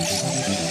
on 0.00 0.69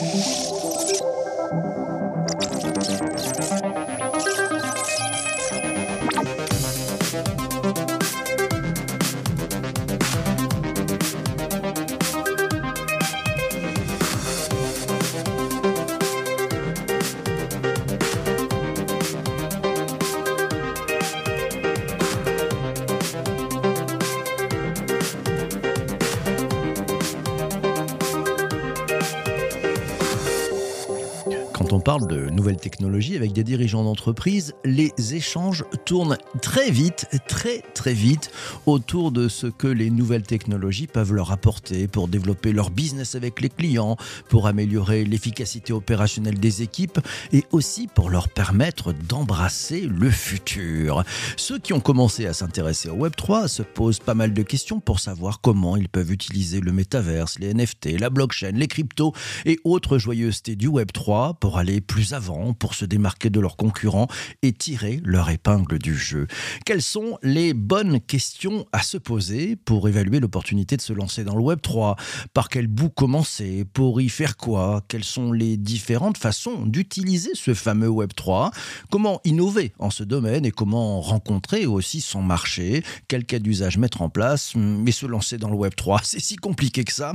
parle 31.89 32.05
de 32.05 32.29
nouvelles 32.29 32.57
technologies 32.57 33.15
avec 33.15 33.33
des 33.33 33.43
dirigeants 33.43 33.83
d'entreprise, 33.83 34.53
les 34.63 34.93
échanges 35.15 35.65
tournent 35.85 36.19
très 36.39 36.69
vite, 36.69 37.07
très 37.27 37.63
très 37.73 37.95
vite 37.95 38.29
autour 38.67 39.11
de 39.11 39.27
ce 39.27 39.47
que 39.47 39.65
les 39.65 39.89
nouvelles 39.89 40.21
technologies 40.21 40.85
peuvent 40.85 41.13
leur 41.13 41.31
apporter 41.31 41.87
pour 41.87 42.07
développer 42.07 42.51
leur 42.51 42.69
business 42.69 43.15
avec 43.15 43.41
les 43.41 43.49
clients, 43.49 43.97
pour 44.27 44.45
améliorer 44.45 45.03
l'efficacité 45.03 45.73
opérationnelle 45.73 46.39
des 46.39 46.61
équipes 46.61 46.99
et 47.33 47.43
aussi 47.49 47.87
pour 47.87 48.11
leur 48.11 48.29
permettre 48.29 48.93
d'embrasser 48.93 49.81
le 49.81 50.11
futur. 50.11 51.03
Ceux 51.37 51.57
qui 51.57 51.73
ont 51.73 51.79
commencé 51.79 52.27
à 52.27 52.33
s'intéresser 52.33 52.89
au 52.89 52.97
Web3 52.97 53.47
se 53.47 53.63
posent 53.63 53.97
pas 53.97 54.13
mal 54.13 54.35
de 54.35 54.43
questions 54.43 54.79
pour 54.79 54.99
savoir 54.99 55.41
comment 55.41 55.75
ils 55.75 55.89
peuvent 55.89 56.11
utiliser 56.11 56.61
le 56.61 56.71
métaverse, 56.71 57.39
les 57.39 57.51
NFT, 57.51 57.99
la 57.99 58.11
blockchain, 58.11 58.51
les 58.51 58.67
cryptos 58.67 59.15
et 59.47 59.57
autres 59.63 59.97
joyeusetés 59.97 60.55
du 60.55 60.69
Web3 60.69 61.33
pour 61.39 61.57
aller 61.57 61.78
plus 61.81 62.13
avant, 62.13 62.53
pour 62.53 62.73
se 62.73 62.85
démarquer 62.85 63.29
de 63.29 63.39
leurs 63.39 63.57
concurrents 63.57 64.07
et 64.41 64.53
tirer 64.53 65.01
leur 65.03 65.29
épingle 65.29 65.79
du 65.79 65.95
jeu. 65.95 66.27
Quelles 66.65 66.81
sont 66.81 67.17
les 67.23 67.53
bonnes 67.53 67.99
questions 67.99 68.65
à 68.71 68.81
se 68.81 68.97
poser 68.97 69.55
pour 69.55 69.87
évaluer 69.87 70.19
l'opportunité 70.19 70.77
de 70.77 70.81
se 70.81 70.93
lancer 70.93 71.23
dans 71.23 71.35
le 71.35 71.41
Web 71.41 71.61
3 71.61 71.95
Par 72.33 72.49
quel 72.49 72.67
bout 72.67 72.89
commencer? 72.89 73.65
Pour 73.73 74.01
y 74.01 74.09
faire 74.09 74.37
quoi? 74.37 74.83
Quelles 74.87 75.03
sont 75.03 75.31
les 75.31 75.57
différentes 75.57 76.17
façons 76.17 76.65
d'utiliser 76.65 77.31
ce 77.33 77.53
fameux 77.53 77.89
Web 77.89 78.11
3 78.15 78.51
Comment 78.89 79.21
innover 79.23 79.73
en 79.79 79.89
ce 79.89 80.03
domaine 80.03 80.45
et 80.45 80.51
comment 80.51 81.01
rencontrer 81.01 81.65
aussi 81.65 82.01
son 82.01 82.21
marché? 82.21 82.83
Quel 83.07 83.25
cas 83.25 83.39
d'usage 83.39 83.77
mettre 83.77 84.01
en 84.01 84.09
place? 84.09 84.53
Mais 84.55 84.91
se 84.91 85.05
lancer 85.05 85.37
dans 85.37 85.49
le 85.49 85.55
Web 85.55 85.75
3, 85.75 86.01
c'est 86.03 86.19
si 86.19 86.35
compliqué 86.35 86.83
que 86.83 86.93
ça. 86.93 87.13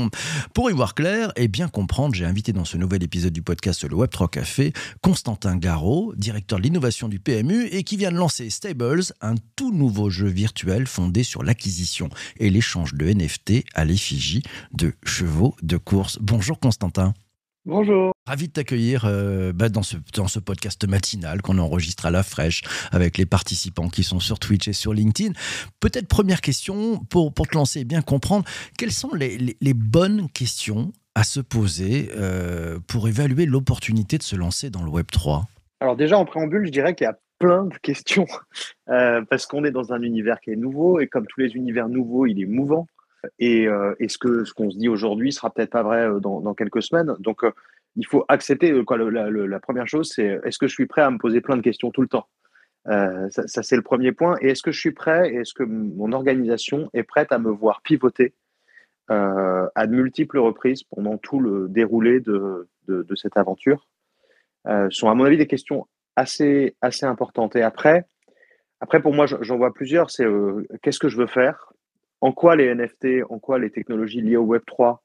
Pour 0.54 0.70
y 0.70 0.72
voir 0.72 0.94
clair 0.94 1.32
et 1.36 1.48
bien 1.48 1.68
comprendre, 1.68 2.14
j'ai 2.14 2.24
invité 2.24 2.52
dans 2.52 2.64
ce 2.64 2.76
nouvel 2.76 3.02
épisode 3.02 3.32
du 3.32 3.42
podcast 3.42 3.84
le 3.84 3.96
Web3 4.06 4.30
Café, 4.30 4.72
Constantin 5.02 5.56
Garot, 5.56 6.14
directeur 6.16 6.58
de 6.58 6.64
l'innovation 6.64 7.08
du 7.08 7.18
PMU 7.18 7.66
et 7.66 7.82
qui 7.82 7.96
vient 7.96 8.10
de 8.10 8.16
lancer 8.16 8.50
Stables, 8.50 9.02
un 9.20 9.34
tout 9.56 9.72
nouveau 9.72 10.10
jeu 10.10 10.28
virtuel 10.28 10.86
fondé 10.86 11.22
sur 11.22 11.42
l'acquisition 11.42 12.08
et 12.38 12.50
l'échange 12.50 12.94
de 12.94 13.06
NFT 13.06 13.64
à 13.74 13.84
l'effigie 13.84 14.42
de 14.72 14.92
chevaux 15.04 15.54
de 15.62 15.76
course. 15.76 16.18
Bonjour 16.20 16.58
Constantin. 16.60 17.14
Bonjour. 17.64 18.12
Ravi 18.26 18.46
de 18.46 18.52
t'accueillir 18.52 19.06
euh, 19.06 19.52
bah, 19.52 19.68
dans, 19.68 19.82
ce, 19.82 19.96
dans 20.14 20.28
ce 20.28 20.38
podcast 20.38 20.86
matinal 20.86 21.42
qu'on 21.42 21.58
enregistre 21.58 22.06
à 22.06 22.12
la 22.12 22.22
fraîche 22.22 22.62
avec 22.92 23.18
les 23.18 23.26
participants 23.26 23.88
qui 23.88 24.04
sont 24.04 24.20
sur 24.20 24.38
Twitch 24.38 24.68
et 24.68 24.72
sur 24.72 24.92
LinkedIn. 24.92 25.32
Peut-être 25.80 26.06
première 26.06 26.40
question 26.40 26.98
pour, 27.10 27.34
pour 27.34 27.48
te 27.48 27.56
lancer 27.56 27.80
et 27.80 27.84
bien 27.84 28.02
comprendre, 28.02 28.44
quelles 28.78 28.92
sont 28.92 29.12
les, 29.14 29.56
les 29.60 29.74
bonnes 29.74 30.30
questions 30.30 30.92
à 31.16 31.24
se 31.24 31.40
poser 31.40 32.10
euh, 32.14 32.78
pour 32.86 33.08
évaluer 33.08 33.46
l'opportunité 33.46 34.18
de 34.18 34.22
se 34.22 34.36
lancer 34.36 34.68
dans 34.68 34.82
le 34.82 34.90
Web 34.90 35.06
3 35.10 35.46
Alors 35.80 35.96
déjà 35.96 36.18
en 36.18 36.26
préambule, 36.26 36.66
je 36.66 36.70
dirais 36.70 36.94
qu'il 36.94 37.06
y 37.06 37.08
a 37.08 37.18
plein 37.38 37.64
de 37.64 37.74
questions 37.78 38.26
euh, 38.90 39.22
parce 39.22 39.46
qu'on 39.46 39.64
est 39.64 39.70
dans 39.70 39.94
un 39.94 40.02
univers 40.02 40.40
qui 40.40 40.50
est 40.50 40.56
nouveau 40.56 41.00
et 41.00 41.06
comme 41.06 41.26
tous 41.26 41.40
les 41.40 41.56
univers 41.56 41.88
nouveaux, 41.88 42.26
il 42.26 42.40
est 42.40 42.46
mouvant. 42.46 42.86
Et, 43.38 43.66
euh, 43.66 43.94
ce 44.06 44.18
que 44.18 44.44
ce 44.44 44.52
qu'on 44.52 44.70
se 44.70 44.76
dit 44.76 44.90
aujourd'hui 44.90 45.32
sera 45.32 45.48
peut-être 45.50 45.70
pas 45.70 45.82
vrai 45.82 46.06
dans, 46.20 46.54
quelques 46.54 46.82
semaines. 46.82 47.14
Donc 47.18 47.40
il 47.96 48.06
faut 48.06 48.26
accepter 48.28 48.84
quoi. 48.84 48.98
la, 48.98 49.60
première 49.60 49.88
chose, 49.88 50.12
c'est 50.14 50.38
est-ce 50.44 50.58
que 50.58 50.68
je 50.68 50.74
suis 50.74 50.86
prêt 50.86 51.00
à 51.00 51.10
me 51.10 51.16
poser 51.16 51.40
plein 51.40 51.56
de 51.56 51.62
questions 51.62 51.90
tout 51.90 52.02
le 52.02 52.08
temps? 52.08 52.28
Ça, 52.84 53.48
ça 53.48 53.62
c'est 53.62 53.74
le 53.74 53.82
premier 53.82 54.12
point. 54.12 54.36
Et 54.42 54.50
est-ce 54.50 54.62
que 54.62 54.70
je 54.70 54.78
suis 54.78 54.92
prêt? 54.92 55.32
Et 55.32 55.36
est-ce 55.36 55.54
que 55.54 55.64
mon 55.64 56.12
organisation 56.12 56.90
est 56.92 57.04
prête 57.04 57.32
à 57.32 57.38
me 57.38 57.50
voir 57.50 57.80
pivoter 57.80 58.34
euh, 59.10 59.68
à 59.74 59.86
de 59.86 59.94
multiples 59.94 60.38
reprises 60.38 60.82
pendant 60.82 61.16
tout 61.16 61.38
le 61.38 61.68
déroulé 61.68 62.18
de, 62.20 62.66
cette 63.14 63.36
aventure 63.36 63.86
euh, 64.66 64.88
sont 64.90 65.08
à 65.08 65.14
mon 65.14 65.24
avis 65.24 65.36
des 65.36 65.46
questions 65.46 65.86
assez, 66.16 66.74
assez 66.80 67.06
importantes. 67.06 67.54
Et 67.54 67.62
après, 67.62 68.04
après 68.80 69.00
pour 69.00 69.14
moi, 69.14 69.26
j'en 69.26 69.56
vois 69.56 69.72
plusieurs. 69.72 70.10
C'est 70.10 70.24
euh, 70.24 70.66
qu'est-ce 70.82 70.98
que 70.98 71.08
je 71.08 71.16
veux 71.16 71.26
faire? 71.26 71.72
En 72.20 72.32
quoi 72.32 72.56
les 72.56 72.74
NFT, 72.74 73.22
en 73.28 73.38
quoi 73.38 73.58
les 73.58 73.70
technologies 73.70 74.22
liées 74.22 74.36
au 74.36 74.44
Web 74.44 74.62
3 74.66 75.02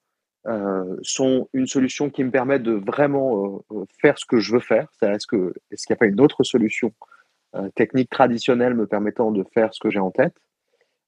euh, 0.47 0.97
sont 1.03 1.47
une 1.53 1.68
solution 1.68 2.09
qui 2.09 2.23
me 2.23 2.31
permet 2.31 2.57
de 2.57 2.72
vraiment 2.72 3.63
faire 4.01 4.18
ce 4.18 4.25
que 4.25 4.39
je 4.39 4.53
veux 4.53 4.59
faire? 4.59 4.88
Est-ce 5.01 5.28
qu'il 5.28 5.51
est 5.72 5.89
n'y 5.89 5.94
a 5.94 5.97
pas 5.97 6.07
une 6.07 6.22
autre 6.22 6.44
solution 6.44 6.91
technique 7.75 8.09
traditionnelle 8.09 8.73
me 8.73 8.88
permettant 8.88 9.29
de 9.29 9.44
faire 9.53 9.73
ce 9.73 9.79
que 9.79 9.91
j'ai 9.91 10.00
en 10.00 10.09
tête? 10.09 10.33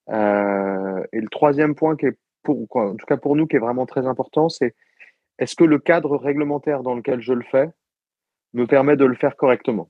Et 0.10 1.22
le 1.22 1.30
troisième 1.30 1.74
point 1.74 1.96
qui 1.96 2.08
est 2.08 2.18
en 2.50 2.96
tout 2.96 3.06
cas 3.06 3.18
pour 3.18 3.36
nous, 3.36 3.48
qui 3.48 3.56
est 3.56 3.60
vraiment 3.60 3.86
très 3.86 4.06
important, 4.08 4.50
c'est 4.50 4.76
est-ce 5.40 5.56
que 5.56 5.64
le 5.64 5.80
cadre 5.80 6.18
réglementaire 6.18 6.84
dans 6.84 6.96
lequel 6.96 7.22
je 7.22 7.34
le 7.34 7.44
fais 7.44 7.70
me 8.54 8.68
permet 8.68 8.96
de 8.96 9.06
le 9.06 9.16
faire 9.16 9.36
correctement? 9.36 9.90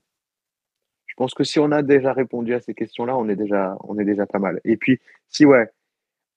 Je 1.06 1.14
pense 1.16 1.34
que 1.34 1.44
si 1.44 1.60
on 1.60 1.70
a 1.70 1.82
déjà 1.82 2.12
répondu 2.12 2.54
à 2.54 2.60
ces 2.60 2.74
questions-là, 2.74 3.16
on 3.16 3.28
est 3.28 3.36
déjà, 3.36 3.76
on 3.84 3.98
est 3.98 4.04
déjà 4.04 4.26
pas 4.26 4.38
mal. 4.38 4.60
Et 4.64 4.76
puis, 4.76 5.00
si 5.28 5.44
ouais, 5.44 5.70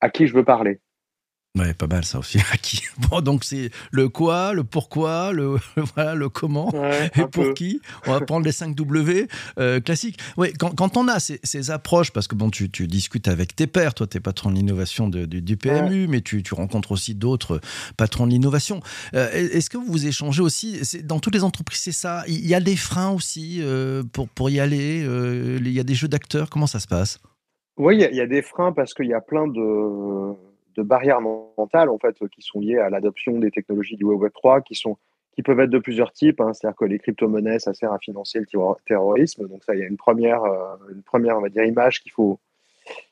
à 0.02 0.10
qui 0.10 0.28
je 0.28 0.36
veux 0.36 0.44
parler? 0.44 0.80
Ouais, 1.58 1.74
pas 1.74 1.88
mal 1.88 2.06
ça 2.06 2.20
aussi. 2.20 2.40
Bon, 3.10 3.22
donc 3.22 3.44
c'est 3.44 3.70
le 3.92 4.10
quoi, 4.10 4.54
le 4.54 4.64
pourquoi, 4.64 5.32
le, 5.32 5.58
voilà, 5.96 6.16
le 6.16 6.30
comment 6.30 6.72
et 7.16 7.26
pour 7.32 7.54
qui. 7.54 7.82
On 8.06 8.12
va 8.12 8.22
prendre 8.22 8.46
les 8.46 8.52
5 8.52 8.76
W 8.76 9.28
euh, 9.60 9.80
classiques. 9.80 10.20
Ouais, 10.36 10.54
quand, 10.58 10.76
quand, 10.76 10.98
on 10.98 11.08
a 11.08 11.20
ces, 11.20 11.40
ces, 11.44 11.72
approches, 11.72 12.12
parce 12.12 12.28
que 12.28 12.36
bon, 12.36 12.50
tu, 12.50 12.70
tu, 12.70 12.88
discutes 12.88 13.28
avec 13.28 13.56
tes 13.56 13.68
pairs, 13.68 13.94
toi, 13.94 14.08
tu 14.08 14.18
es 14.18 14.20
patron 14.20 14.50
de 14.50 14.56
l'innovation 14.56 15.10
du 15.10 15.58
PMU, 15.58 16.08
mais 16.08 16.22
tu, 16.22 16.44
tu, 16.44 16.54
rencontres 16.54 16.92
aussi 16.92 17.16
d'autres 17.16 17.62
patrons 17.98 18.26
de 18.26 18.32
l'innovation. 18.32 18.82
Euh, 19.14 19.30
est-ce 19.32 19.70
que 19.70 19.78
vous 19.78 20.08
échangez 20.08 20.42
aussi 20.42 20.82
Dans 21.04 21.20
toutes 21.20 21.36
les 21.36 21.44
entreprises, 21.44 21.80
c'est 21.80 21.92
ça? 21.92 22.24
Il 22.28 22.46
y 22.46 22.56
a 22.56 22.60
des 22.60 22.76
freins 22.76 23.12
aussi 23.12 23.60
euh, 23.62 24.04
pour, 24.12 24.28
pour 24.30 24.50
y 24.50 24.60
aller 24.60 25.06
Il 25.60 25.72
y 25.72 25.80
a 25.80 25.84
des 25.84 25.96
jeux 25.96 26.08
d'acteurs? 26.08 26.50
Comment 26.50 26.68
ça 26.68 26.80
se 26.80 26.88
passe? 26.88 27.20
Oui, 27.78 27.98
il 27.98 28.14
y, 28.14 28.18
y, 28.18 28.22
a 28.22 28.28
des 28.28 28.42
freins 28.42 28.72
parce 28.72 28.96
qu'il 28.96 29.06
y 29.06 29.14
a 29.14 29.22
plein 29.22 29.48
de 29.48 30.36
de 30.78 30.84
barrières 30.84 31.22
mentales 31.22 31.90
en 31.90 31.98
fait 31.98 32.16
qui 32.30 32.42
sont 32.42 32.60
liées 32.60 32.78
à 32.78 32.90
l'adoption 32.90 33.38
des 33.40 33.52
technologies 33.52 33.98
du 33.98 34.06
Web 34.06 34.32
3 34.34 34.62
qui 34.62 34.76
sont 34.76 34.98
qui 35.38 35.44
peuvent 35.44 35.60
être 35.60 35.70
de 35.70 35.78
plusieurs 35.78 36.12
types. 36.14 36.42
Hein. 36.42 36.52
C'est-à-dire 36.54 36.76
que 36.76 36.86
les 36.86 36.98
crypto-monnaies, 36.98 37.60
ça 37.60 37.76
sert 37.76 37.94
à 37.94 38.00
financer 38.00 38.40
le 38.40 38.48
terrorisme. 38.88 39.48
Donc 39.48 39.64
ça, 39.64 39.76
il 39.76 39.80
y 39.80 39.84
a 39.84 39.86
une 39.86 39.96
première, 39.96 40.44
euh, 40.44 40.76
une 40.92 41.04
première 41.04 41.38
on 41.38 41.42
va 41.42 41.50
dire, 41.50 41.64
image 41.64 42.02
qu'il 42.02 42.12
faut, 42.12 42.40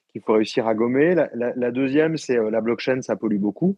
qu'il 0.08 0.22
faut 0.24 0.34
réussir 0.34 0.68
à 0.68 0.74
gommer. 0.74 1.14
La, 1.36 1.72
deuxième, 1.72 2.18
c'est 2.18 2.38
euh, 2.38 2.50
la 2.50 2.62
blockchain, 2.62 3.04
ça 3.04 3.16
pollue 3.16 3.38
beaucoup. 3.38 3.76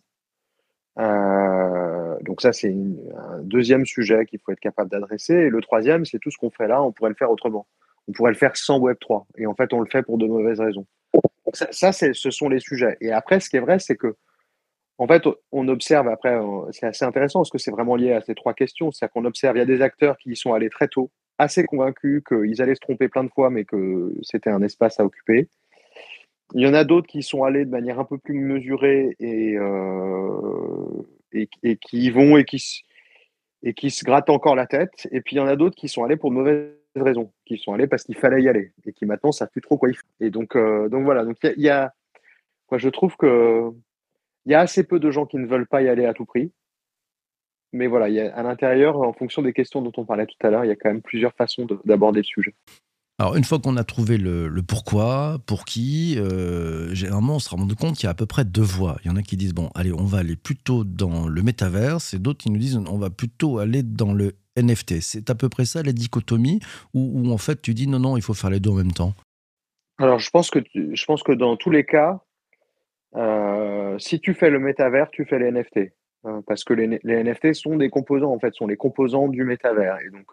Euh, 0.98 2.18
donc 2.22 2.40
ça, 2.40 2.54
c'est 2.54 2.74
un 3.18 3.42
deuxième 3.42 3.86
sujet 3.86 4.26
qu'il 4.26 4.40
faut 4.40 4.54
être 4.54 4.62
capable 4.62 4.90
d'adresser. 4.90 5.34
Et 5.34 5.50
le 5.50 5.60
troisième, 5.60 6.06
c'est 6.06 6.18
tout 6.18 6.32
ce 6.32 6.38
qu'on 6.38 6.50
fait 6.50 6.70
là, 6.70 6.82
on 6.82 6.94
pourrait 6.94 7.10
le 7.10 7.18
faire 7.18 7.30
autrement. 7.30 7.68
On 8.08 8.14
pourrait 8.14 8.32
le 8.32 8.38
faire 8.38 8.56
sans 8.56 8.80
Web 8.80 8.96
3. 9.02 9.28
Et 9.38 9.46
en 9.46 9.56
fait, 9.56 9.74
on 9.74 9.82
le 9.82 9.90
fait 9.92 10.04
pour 10.04 10.18
de 10.18 10.26
mauvaises 10.26 10.62
raisons 10.62 10.86
ça, 11.54 11.92
ce 11.92 12.32
sont 12.32 12.50
les 12.50 12.60
sujets. 12.60 12.98
Et 13.02 13.12
après, 13.12 13.40
ce 13.40 13.50
qui 13.50 13.58
est 13.58 13.62
vrai, 13.62 13.80
c'est 13.80 13.96
que, 13.96 14.16
en 14.98 15.08
fait, 15.08 15.24
on 15.52 15.68
observe, 15.68 16.08
après, 16.08 16.36
euh, 16.36 16.72
c'est 16.72 16.88
assez 16.88 17.06
intéressant 17.06 17.40
parce 17.40 17.52
que 17.52 17.58
c'est 17.58 17.72
vraiment 17.72 17.96
lié 17.96 18.14
à 18.14 18.22
ces 18.22 18.36
trois 18.36 18.54
questions. 18.54 18.92
C'est-à-dire 18.92 19.14
qu'on 19.14 19.26
observe, 19.26 19.56
il 19.56 19.60
y 19.60 19.64
a 19.64 19.66
des 19.66 19.82
acteurs 19.82 20.18
qui 20.18 20.32
y 20.32 20.36
sont 20.36 20.54
allés 20.54 20.70
très 20.70 20.88
tôt, 20.88 21.12
assez 21.38 21.64
convaincus 21.64 22.24
qu'ils 22.28 22.62
allaient 22.62 22.76
se 22.76 22.80
tromper 22.80 23.08
plein 23.08 23.24
de 23.24 23.30
fois, 23.30 23.50
mais 23.50 23.66
que 23.66 24.14
c'était 24.24 24.50
un 24.50 24.62
espace 24.62 25.00
à 25.00 25.06
occuper. 25.06 25.48
Il 26.54 26.62
y 26.62 26.68
en 26.68 26.74
a 26.74 26.84
d'autres 26.84 27.08
qui 27.08 27.24
sont 27.24 27.44
allés 27.44 27.66
de 27.66 27.70
manière 27.70 28.00
un 28.00 28.06
peu 28.06 28.18
plus 28.18 28.34
mesurée 28.34 29.16
et, 29.20 29.56
euh, 29.58 31.04
et, 31.34 31.48
qui 31.78 32.06
y 32.06 32.10
vont 32.10 32.38
et 32.38 32.46
qui, 32.46 32.84
et 33.64 33.74
qui 33.74 33.92
se 33.92 34.06
grattent 34.06 34.30
encore 34.30 34.56
la 34.56 34.66
tête. 34.66 35.08
Et 35.12 35.22
puis 35.22 35.36
il 35.36 35.40
y 35.40 35.42
en 35.42 35.48
a 35.48 35.58
d'autres 35.58 35.76
qui 35.76 35.90
sont 35.90 36.04
allés 36.04 36.16
pour 36.16 36.30
de 36.30 36.36
mauvaises 36.36 36.77
raisons, 37.02 37.32
qui 37.46 37.58
sont 37.58 37.74
allés 37.74 37.88
parce 37.88 38.04
qu'il 38.04 38.16
fallait 38.16 38.42
y 38.42 38.50
aller 38.50 38.72
et 38.86 38.94
qui 38.94 39.06
maintenant 39.06 39.32
savent 39.32 39.50
plus 39.50 39.62
trop 39.62 39.78
quoi 39.78 39.90
y 39.90 39.94
faire. 39.94 40.04
Et 40.20 40.30
donc, 40.30 40.56
euh, 40.56 40.90
donc 40.90 41.04
voilà, 41.04 41.24
donc 41.24 41.38
il 41.44 41.62
y, 41.62 41.70
a, 41.70 41.94
quoi, 42.68 42.78
je 42.78 42.90
trouve 42.90 43.16
que 43.18 43.70
il 44.46 44.52
y 44.52 44.56
a 44.56 44.60
assez 44.62 44.84
peu 44.84 45.00
de 45.00 45.12
gens 45.12 45.26
qui 45.26 45.38
ne 45.38 45.46
veulent 45.46 45.68
pas 45.68 45.82
y 45.82 45.90
aller 45.90 46.06
à 46.06 46.14
tout 46.14 46.26
prix. 46.26 46.52
Mais 47.74 47.88
voilà, 47.88 48.08
il 48.08 48.16
y 48.16 48.22
a, 48.22 48.34
à 48.36 48.44
l'intérieur, 48.44 49.02
en 49.02 49.14
fonction 49.14 49.42
des 49.42 49.54
questions 49.54 49.82
dont 49.82 49.92
on 49.98 50.06
parlait 50.06 50.26
tout 50.26 50.48
à 50.48 50.50
l'heure, 50.50 50.64
il 50.64 50.70
y 50.70 50.72
a 50.72 50.76
quand 50.76 50.90
même 50.90 51.02
plusieurs 51.02 51.34
façons 51.34 51.68
d'aborder 51.84 52.22
le 52.22 52.24
sujet. 52.24 52.56
Alors, 53.20 53.36
une 53.36 53.44
fois 53.44 53.58
qu'on 53.58 53.78
a 53.78 53.84
trouvé 53.84 54.18
le, 54.18 54.62
pourquoi, 54.62 55.40
pour 55.48 55.66
qui, 55.66 56.16
euh, 56.20 56.94
généralement, 56.94 57.38
on 57.38 57.40
se 57.40 57.50
rend 57.50 57.58
compte 57.70 57.96
qu'il 57.96 58.04
y 58.04 58.08
a 58.08 58.12
à 58.12 58.14
peu 58.14 58.28
près 58.28 58.46
deux 58.46 58.62
voies. 58.62 59.00
Il 59.04 59.08
y 59.08 59.12
en 59.12 59.16
a 59.16 59.24
qui 59.24 59.38
disent, 59.38 59.56
bon, 59.56 59.72
allez, 59.74 59.92
on 59.92 60.06
va 60.06 60.20
aller 60.20 60.36
plutôt 60.36 60.84
dans 60.84 61.28
le 61.28 61.42
métaverse, 61.42 62.14
et 62.14 62.20
d'autres 62.20 62.38
qui 62.38 62.52
nous 62.52 62.60
disent, 62.60 62.78
on 62.78 62.98
va 63.00 63.10
plutôt 63.10 63.58
aller 63.58 63.82
dans 63.82 64.14
le 64.14 64.34
NFT. 64.58 65.02
C'est 65.02 65.30
à 65.30 65.36
peu 65.36 65.50
près 65.50 65.66
ça 65.66 65.84
la 65.84 65.92
dichotomie, 65.94 66.60
où, 66.94 67.32
en 67.32 67.38
fait, 67.38 67.62
tu 67.62 67.74
dis, 67.74 67.88
non, 67.88 68.00
non, 68.00 68.18
il 68.18 68.24
faut 68.24 68.34
faire 68.34 68.50
les 68.50 68.60
deux 68.60 68.72
en 68.72 68.76
même 68.76 68.92
temps. 68.92 69.14
Alors, 70.00 70.20
je 70.20 70.30
pense 70.30 70.50
que, 70.50 70.60
je 70.74 71.06
pense 71.06 71.24
que 71.24 71.32
dans 71.32 71.56
tous 71.56 71.72
les 71.72 71.86
cas, 71.86 72.20
euh, 73.16 73.98
si 74.00 74.20
tu 74.20 74.34
fais 74.34 74.50
le 74.50 74.60
métavers, 74.60 75.10
tu 75.12 75.26
fais 75.26 75.40
les 75.40 75.52
NFT. 75.52 75.92
Euh, 76.26 76.42
parce 76.46 76.64
que 76.64 76.74
les, 76.74 77.00
NFT 77.04 77.54
sont 77.54 77.78
des 77.78 77.90
composants, 77.90 78.34
en 78.34 78.40
fait, 78.40 78.54
sont 78.54 78.68
les 78.68 78.78
composants 78.78 79.28
du 79.28 79.44
métavers. 79.44 80.00
Et 80.06 80.10
donc, 80.10 80.28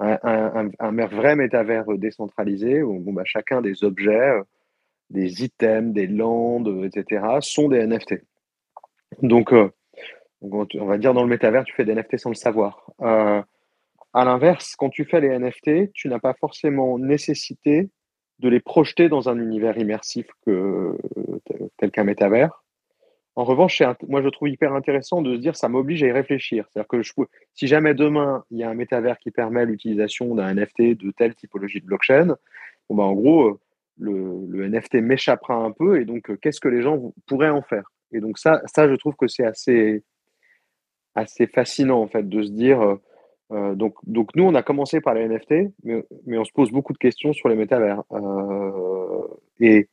un, 0.00 1.06
vrai 1.06 1.36
métavers 1.36 1.84
décentralisé 1.98 2.82
où 2.82 3.12
bah, 3.12 3.22
chacun 3.24 3.60
des 3.60 3.84
objets, 3.84 4.30
euh, 4.30 4.42
des 5.10 5.44
items, 5.44 5.92
des 5.92 6.06
landes, 6.06 6.68
euh, 6.68 6.86
etc., 6.86 7.24
sont 7.40 7.68
des 7.68 7.86
NFT. 7.86 8.22
Donc, 9.22 9.52
euh, 10.42 10.64
on 10.74 10.86
va 10.86 10.98
dire 10.98 11.14
dans 11.14 11.22
le 11.22 11.28
métavers, 11.28 11.64
tu 11.64 11.74
fais 11.74 11.84
des 11.84 11.94
NFT 11.94 12.18
sans 12.18 12.30
le 12.30 12.34
savoir. 12.34 12.90
à 13.00 14.24
l'inverse, 14.24 14.74
quand 14.76 14.90
tu 14.90 15.04
fais 15.04 15.20
les 15.20 15.38
NFT, 15.38 15.92
tu 15.92 16.08
n'as 16.08 16.18
pas 16.18 16.34
forcément 16.34 16.98
nécessité 16.98 17.90
de 18.40 18.48
les 18.48 18.60
projeter 18.60 19.08
dans 19.08 19.28
un 19.28 19.38
univers 19.38 19.76
immersif 19.78 20.26
tel 21.76 21.90
qu'un 21.90 22.04
métavers. 22.04 22.62
En 23.36 23.44
revanche, 23.44 23.80
moi, 24.08 24.22
je 24.22 24.28
trouve 24.28 24.48
hyper 24.48 24.74
intéressant 24.74 25.22
de 25.22 25.36
se 25.36 25.40
dire, 25.40 25.54
ça 25.56 25.68
m'oblige 25.68 26.02
à 26.02 26.08
y 26.08 26.12
réfléchir. 26.12 26.66
C'est-à-dire 26.68 26.88
que 26.88 27.00
si 27.54 27.68
jamais 27.68 27.94
demain, 27.94 28.44
il 28.50 28.58
y 28.58 28.64
a 28.64 28.70
un 28.70 28.74
métavers 28.74 29.18
qui 29.18 29.30
permet 29.30 29.64
l'utilisation 29.64 30.34
d'un 30.34 30.52
NFT 30.54 30.96
de 30.96 31.12
telle 31.12 31.34
typologie 31.34 31.80
de 31.80 31.86
blockchain, 31.86 32.34
ben, 32.90 33.04
en 33.04 33.14
gros, 33.14 33.48
euh, 33.48 33.58
le, 33.98 34.68
NFT 34.68 34.96
m'échappera 34.96 35.54
un 35.54 35.70
peu 35.70 36.00
et 36.00 36.04
donc, 36.04 36.30
euh, 36.30 36.36
qu'est-ce 36.36 36.60
que 36.60 36.68
les 36.68 36.82
gens 36.82 37.12
pourraient 37.26 37.50
en 37.50 37.62
faire? 37.62 37.90
Et 38.12 38.20
donc, 38.20 38.38
ça, 38.38 38.60
je 38.66 38.94
trouve 38.96 39.14
que 39.14 39.28
c'est 39.28 39.44
assez, 39.44 40.02
assez 41.14 41.46
fascinant, 41.46 42.00
en 42.00 42.08
fait, 42.08 42.28
de 42.28 42.42
se 42.42 42.50
dire, 42.50 42.98
euh, 43.52 43.74
donc, 43.74 43.94
donc, 44.06 44.34
nous, 44.36 44.44
on 44.44 44.54
a 44.54 44.62
commencé 44.62 45.00
par 45.00 45.14
les 45.14 45.26
NFT, 45.26 45.72
mais, 45.84 46.04
mais, 46.26 46.38
on 46.38 46.44
se 46.44 46.52
pose 46.52 46.70
beaucoup 46.70 46.92
de 46.92 46.98
questions 46.98 47.32
sur 47.32 47.48
les 47.48 47.56
métavers. 47.56 48.02
et 49.60 49.88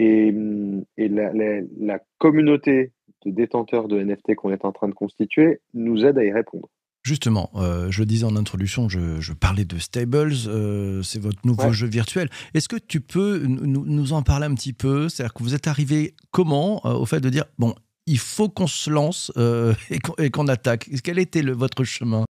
et, 0.00 1.08
la, 1.08 1.98
communauté 2.18 2.92
de 3.24 3.30
détenteurs 3.30 3.88
de 3.88 4.02
NFT 4.02 4.34
qu'on 4.34 4.50
est 4.50 4.64
en 4.64 4.72
train 4.72 4.88
de 4.88 4.94
constituer 4.94 5.60
nous 5.74 6.04
aide 6.04 6.18
à 6.18 6.24
y 6.24 6.32
répondre. 6.32 6.68
Justement, 7.02 7.50
euh, 7.54 7.90
je 7.90 8.04
disais 8.04 8.26
en 8.26 8.36
introduction, 8.36 8.88
je, 8.90 9.32
parlais 9.32 9.64
de 9.64 9.78
Stables, 9.78 10.34
euh, 10.46 11.02
c'est 11.02 11.20
votre 11.20 11.38
nouveau 11.44 11.72
jeu 11.72 11.86
virtuel. 11.86 12.28
Est-ce 12.52 12.68
que 12.68 12.76
tu 12.76 13.00
peux 13.00 13.38
nous, 13.46 14.12
en 14.12 14.22
parler 14.22 14.46
un 14.46 14.54
petit 14.54 14.74
peu? 14.74 15.08
C'est-à-dire 15.08 15.32
que 15.32 15.42
vous 15.42 15.54
êtes 15.54 15.66
arrivé 15.66 16.14
comment 16.30 16.82
euh, 16.84 16.92
au 16.92 17.06
fait 17.06 17.20
de 17.20 17.30
dire, 17.30 17.44
bon, 17.58 17.74
il 18.10 18.18
faut 18.18 18.48
qu'on 18.48 18.66
se 18.66 18.90
lance 18.90 19.32
et 20.18 20.30
qu'on 20.30 20.48
attaque 20.48 20.88
Quel 21.04 21.18
était 21.18 21.42
votre 21.42 21.84
chemin? 21.84 22.24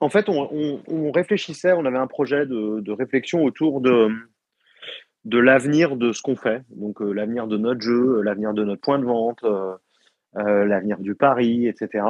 En 0.00 0.10
fait, 0.10 0.28
on, 0.28 1.10
réfléchissait, 1.12 1.72
on 1.72 1.84
avait 1.84 1.98
un 1.98 2.06
projet 2.06 2.46
de 2.46 2.92
réflexion 2.92 3.44
autour 3.44 3.80
de, 3.80 4.08
l'avenir 5.24 5.96
de 5.96 6.12
ce 6.12 6.22
qu'on 6.22 6.36
fait, 6.36 6.62
donc 6.70 7.00
euh, 7.00 7.12
l'avenir 7.12 7.46
de 7.46 7.56
notre 7.56 7.80
jeu, 7.80 8.18
euh, 8.18 8.22
l'avenir 8.22 8.52
de 8.52 8.64
notre 8.64 8.80
point 8.80 8.98
de 8.98 9.04
vente, 9.04 9.42
euh, 9.44 10.64
l'avenir 10.64 10.98
du 10.98 11.14
pari, 11.14 11.66
etc. 11.66 12.04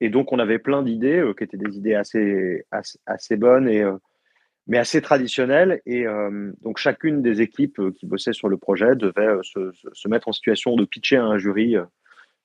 Et 0.00 0.10
donc 0.10 0.32
on 0.32 0.38
avait 0.38 0.58
plein 0.58 0.82
d'idées 0.82 1.24
qui 1.36 1.44
étaient 1.44 1.56
des 1.56 1.76
idées 1.76 1.94
assez, 1.94 2.64
assez, 3.06 3.36
bonnes 3.36 3.68
et 3.68 3.84
mais 4.66 4.78
assez 4.78 5.00
traditionnelles. 5.00 5.80
Et 5.86 6.04
donc 6.60 6.78
chacune 6.78 7.22
des 7.22 7.40
équipes 7.40 7.80
qui 7.96 8.06
bossaient 8.06 8.32
sur 8.32 8.48
le 8.48 8.56
projet 8.56 8.94
devait 8.94 9.38
se, 9.42 10.08
mettre 10.08 10.28
en 10.28 10.32
situation 10.32 10.76
de 10.76 10.84
pitcher 10.84 11.16
à 11.16 11.24
un 11.24 11.38
jury 11.38 11.76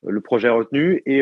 le 0.06 0.22
projet 0.22 0.50
retenu. 0.50 1.02
Et 1.06 1.22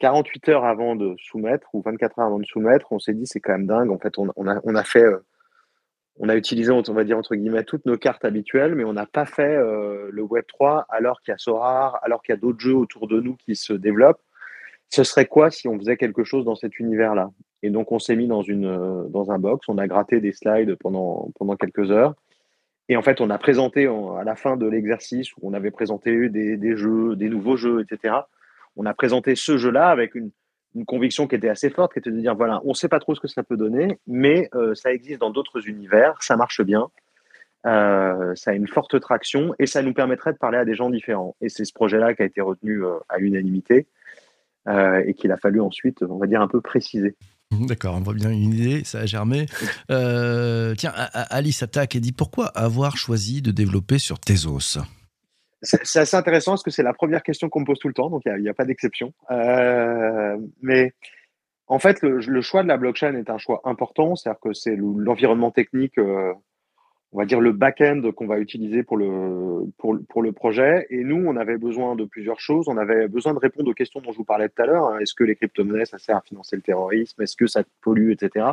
48 0.00 0.48
heures 0.50 0.64
avant 0.64 0.96
de 0.96 1.14
soumettre, 1.18 1.68
ou 1.74 1.82
24 1.82 2.18
heures 2.18 2.26
avant 2.26 2.38
de 2.38 2.46
soumettre, 2.46 2.92
on 2.92 2.98
s'est 2.98 3.14
dit 3.14 3.26
c'est 3.26 3.40
quand 3.40 3.52
même 3.52 3.66
dingue. 3.66 3.90
En 3.90 3.98
fait, 3.98 4.18
on, 4.18 4.28
a, 4.28 4.60
on 4.64 4.74
a 4.74 4.84
fait 4.84 5.04
on 6.20 6.28
a 6.28 6.36
utilisé, 6.36 6.72
on 6.72 6.82
va 6.82 7.04
dire 7.04 7.16
entre 7.16 7.34
guillemets, 7.36 7.64
toutes 7.64 7.86
nos 7.86 7.96
cartes 7.96 8.24
habituelles, 8.24 8.74
mais 8.74 8.84
on 8.84 8.92
n'a 8.92 9.06
pas 9.06 9.24
fait 9.24 9.56
euh, 9.56 10.08
le 10.10 10.22
Web 10.22 10.44
3 10.48 10.86
alors 10.88 11.20
qu'il 11.20 11.32
y 11.32 11.34
a 11.34 11.38
Sorar, 11.38 11.98
alors 12.02 12.22
qu'il 12.22 12.34
y 12.34 12.38
a 12.38 12.40
d'autres 12.40 12.58
jeux 12.58 12.74
autour 12.74 13.06
de 13.06 13.20
nous 13.20 13.36
qui 13.36 13.54
se 13.54 13.72
développent. 13.72 14.20
Ce 14.88 15.04
serait 15.04 15.26
quoi 15.26 15.50
si 15.50 15.68
on 15.68 15.78
faisait 15.78 15.96
quelque 15.96 16.24
chose 16.24 16.44
dans 16.44 16.56
cet 16.56 16.78
univers-là? 16.78 17.30
Et 17.62 17.70
donc 17.70 17.92
on 17.92 17.98
s'est 17.98 18.16
mis 18.16 18.26
dans, 18.26 18.42
une, 18.42 18.66
euh, 18.66 19.04
dans 19.08 19.30
un 19.30 19.38
box, 19.38 19.68
on 19.68 19.78
a 19.78 19.86
gratté 19.86 20.20
des 20.20 20.32
slides 20.32 20.74
pendant, 20.76 21.30
pendant 21.36 21.56
quelques 21.56 21.90
heures. 21.90 22.14
Et 22.88 22.96
en 22.96 23.02
fait, 23.02 23.20
on 23.20 23.30
a 23.30 23.38
présenté 23.38 23.86
à 23.86 24.24
la 24.24 24.34
fin 24.34 24.56
de 24.56 24.66
l'exercice 24.66 25.32
où 25.36 25.40
on 25.42 25.52
avait 25.52 25.70
présenté 25.70 26.28
des, 26.28 26.56
des 26.56 26.76
jeux, 26.76 27.16
des 27.16 27.28
nouveaux 27.28 27.56
jeux, 27.56 27.82
etc. 27.82 28.14
On 28.76 28.86
a 28.86 28.94
présenté 28.94 29.34
ce 29.34 29.58
jeu-là 29.58 29.88
avec 29.88 30.14
une, 30.14 30.30
conviction 30.86 31.26
qui 31.26 31.34
était 31.34 31.48
assez 31.48 31.70
forte, 31.70 31.92
qui 31.94 31.98
était 31.98 32.12
de 32.12 32.20
dire 32.20 32.36
voilà, 32.36 32.60
on 32.64 32.68
ne 32.68 32.74
sait 32.74 32.88
pas 32.88 33.00
trop 33.00 33.12
ce 33.12 33.20
que 33.20 33.26
ça 33.26 33.42
peut 33.42 33.56
donner, 33.56 33.98
mais 34.06 34.48
euh, 34.54 34.76
ça 34.76 34.92
existe 34.92 35.20
dans 35.20 35.30
d'autres 35.30 35.66
univers, 35.66 36.22
ça 36.22 36.36
marche 36.36 36.62
bien, 36.62 36.88
euh, 37.66 38.32
ça 38.36 38.52
a 38.52 38.54
une 38.54 38.68
forte 38.68 39.00
traction 39.00 39.54
et 39.58 39.66
ça 39.66 39.82
nous 39.82 39.92
permettrait 39.92 40.32
de 40.32 40.38
parler 40.38 40.58
à 40.58 40.64
des 40.64 40.76
gens 40.76 40.88
différents. 40.88 41.34
Et 41.40 41.48
c'est 41.48 41.64
ce 41.64 41.72
projet-là 41.72 42.14
qui 42.14 42.22
a 42.22 42.26
été 42.26 42.40
retenu 42.40 42.84
euh, 42.84 42.92
à 43.08 43.18
l'unanimité 43.18 43.88
et 45.06 45.14
qu'il 45.14 45.32
a 45.32 45.38
fallu 45.38 45.62
ensuite, 45.62 46.02
on 46.02 46.18
va 46.18 46.26
dire, 46.26 46.42
un 46.42 46.46
peu 46.46 46.60
préciser. 46.60 47.16
D'accord, 47.68 47.96
on 47.96 48.00
voit 48.00 48.14
bien 48.14 48.30
une 48.30 48.52
idée, 48.52 48.84
ça 48.84 49.00
a 49.00 49.06
germé. 49.06 49.46
tiens, 49.88 50.92
Alice 51.12 51.62
attaque 51.62 51.96
et 51.96 52.00
dit 52.00 52.12
pourquoi 52.12 52.46
avoir 52.46 52.96
choisi 52.96 53.42
de 53.42 53.50
développer 53.50 53.98
sur 53.98 54.18
Tezos? 54.18 54.78
C'est 55.60 55.98
assez 55.98 56.16
intéressant 56.16 56.52
parce 56.52 56.62
que 56.62 56.70
c'est 56.70 56.84
la 56.84 56.92
première 56.92 57.22
question 57.22 57.48
qu'on 57.48 57.60
me 57.60 57.64
pose 57.64 57.78
tout 57.80 57.88
le 57.88 57.94
temps, 57.94 58.10
donc 58.10 58.22
il 58.26 58.42
n'y 58.42 58.48
a, 58.48 58.54
pas 58.54 58.64
d'exception. 58.64 59.12
Euh, 59.30 60.36
mais 60.62 60.92
en 61.66 61.80
fait, 61.80 62.00
le, 62.02 62.40
choix 62.40 62.62
de 62.62 62.68
la 62.68 62.76
blockchain 62.76 63.14
est 63.16 63.28
un 63.28 63.38
choix 63.38 63.60
important, 63.64 64.14
c'est-à-dire 64.14 64.40
que 64.40 64.52
c'est 64.52 64.76
l'environnement 64.76 65.50
technique, 65.50 65.98
euh, 65.98 66.32
on 67.12 67.18
va 67.18 67.24
dire 67.24 67.40
le 67.40 67.52
back-end 67.52 68.02
qu'on 68.14 68.26
va 68.26 68.38
utiliser 68.38 68.82
pour 68.82 68.98
le, 68.98 69.64
pour, 69.78 70.22
le 70.22 70.32
projet. 70.32 70.86
Et 70.90 71.04
nous, 71.04 71.24
on 71.26 71.36
avait 71.36 71.56
besoin 71.56 71.96
de 71.96 72.04
plusieurs 72.04 72.38
choses. 72.38 72.68
On 72.68 72.76
avait 72.76 73.08
besoin 73.08 73.32
de 73.32 73.38
répondre 73.38 73.70
aux 73.70 73.74
questions 73.74 74.00
dont 74.00 74.12
je 74.12 74.18
vous 74.18 74.24
parlais 74.24 74.48
tout 74.48 74.60
à 74.62 74.66
l'heure. 74.66 75.00
Est-ce 75.00 75.14
que 75.14 75.24
les 75.24 75.34
crypto-monnaies, 75.34 75.86
ça 75.86 75.98
sert 75.98 76.16
à 76.16 76.20
financer 76.20 76.56
le 76.56 76.62
terrorisme? 76.62 77.22
Est-ce 77.22 77.36
que 77.36 77.46
ça 77.46 77.62
pollue, 77.80 78.10
etc. 78.10 78.46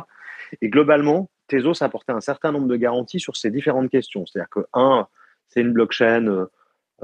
Et 0.62 0.70
globalement, 0.70 1.28
Tezos 1.48 1.82
apportait 1.82 2.12
un 2.12 2.20
certain 2.20 2.50
nombre 2.50 2.66
de 2.66 2.76
garanties 2.76 3.20
sur 3.20 3.36
ces 3.36 3.50
différentes 3.50 3.90
questions. 3.90 4.24
C'est-à-dire 4.24 4.48
que, 4.48 4.60
un, 4.72 5.06
c'est 5.48 5.60
une 5.60 5.72
blockchain 5.72 6.26
euh, 6.26 6.46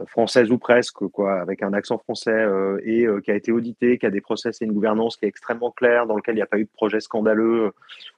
française 0.07 0.51
ou 0.51 0.59
presque, 0.59 1.07
quoi, 1.09 1.41
avec 1.41 1.63
un 1.63 1.73
accent 1.73 1.99
français 1.99 2.31
euh, 2.31 2.81
et 2.85 3.05
euh, 3.05 3.21
qui 3.21 3.31
a 3.31 3.35
été 3.35 3.53
audité, 3.53 3.99
qui 3.99 4.07
a 4.07 4.11
des 4.11 4.23
process 4.23 4.63
et 4.63 4.65
une 4.65 4.73
gouvernance 4.73 5.17
qui 5.17 5.27
est 5.27 5.29
extrêmement 5.29 5.71
claire, 5.71 6.07
dans 6.07 6.17
lequel 6.17 6.35
il 6.35 6.39
n'y 6.39 6.43
a 6.43 6.47
pas 6.47 6.59
eu 6.59 6.65
de 6.65 6.71
projet 6.73 7.01
scandaleux 7.01 7.73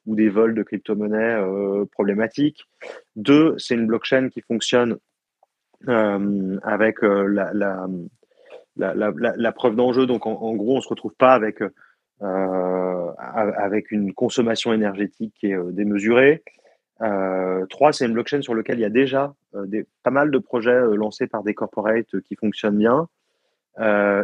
ou 0.06 0.14
des 0.14 0.28
vols 0.28 0.54
de 0.54 0.62
crypto-monnaies 0.62 1.38
problématiques. 1.92 2.64
Deux, 3.16 3.54
c'est 3.58 3.74
une 3.74 3.86
blockchain 3.86 4.28
qui 4.28 4.40
fonctionne 4.40 4.98
avec 5.86 7.02
la, 7.02 7.52
la, 8.76 9.52
preuve 9.52 9.76
d'enjeu. 9.76 10.06
Donc, 10.06 10.26
en, 10.26 10.54
gros, 10.54 10.74
on 10.74 10.76
ne 10.76 10.82
se 10.82 10.88
retrouve 10.88 11.14
pas 11.14 11.32
avec, 11.34 11.58
avec 12.20 13.90
une 13.90 14.14
consommation 14.14 14.72
énergétique 14.72 15.34
qui 15.38 15.48
est 15.48 15.72
démesurée. 15.72 16.42
Euh, 17.04 17.66
trois, 17.66 17.92
c'est 17.92 18.06
une 18.06 18.14
blockchain 18.14 18.42
sur 18.42 18.54
laquelle 18.54 18.78
il 18.78 18.82
y 18.82 18.86
a 18.86 18.90
déjà 18.90 19.34
euh, 19.54 19.66
pas 20.02 20.10
mal 20.10 20.30
de 20.30 20.38
projets 20.38 20.70
euh, 20.70 20.96
lancés 20.96 21.26
par 21.26 21.42
des 21.42 21.54
corporates 21.54 22.20
qui 22.22 22.36
fonctionnent 22.36 22.78
bien. 22.78 23.08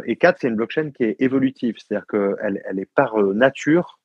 et 0.05 0.15
quatre, 0.15 0.39
c'est 0.39 0.47
une 0.47 0.55
blockchain 0.55 0.91
qui 0.91 1.03
est 1.03 1.15
évolutive, 1.19 1.75
c'est-à-dire 1.77 2.07
qu'elle 2.07 2.61
elle 2.65 2.79
est 2.79 2.89
par 2.95 3.17
nature, 3.17 3.99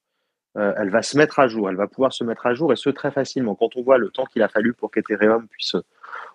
elle 0.56 0.90
va 0.90 1.02
se 1.02 1.16
mettre 1.18 1.38
à 1.38 1.48
jour, 1.48 1.68
elle 1.68 1.76
va 1.76 1.86
pouvoir 1.86 2.12
se 2.12 2.24
mettre 2.24 2.46
à 2.46 2.54
jour 2.54 2.72
et 2.72 2.76
ce 2.76 2.90
très 2.90 3.10
facilement. 3.10 3.54
Quand 3.54 3.76
on 3.76 3.82
voit 3.82 3.98
le 3.98 4.08
temps 4.08 4.24
qu'il 4.24 4.42
a 4.42 4.48
fallu 4.48 4.72
pour 4.72 4.90
qu'Ethereum 4.90 5.46
puisse 5.48 5.76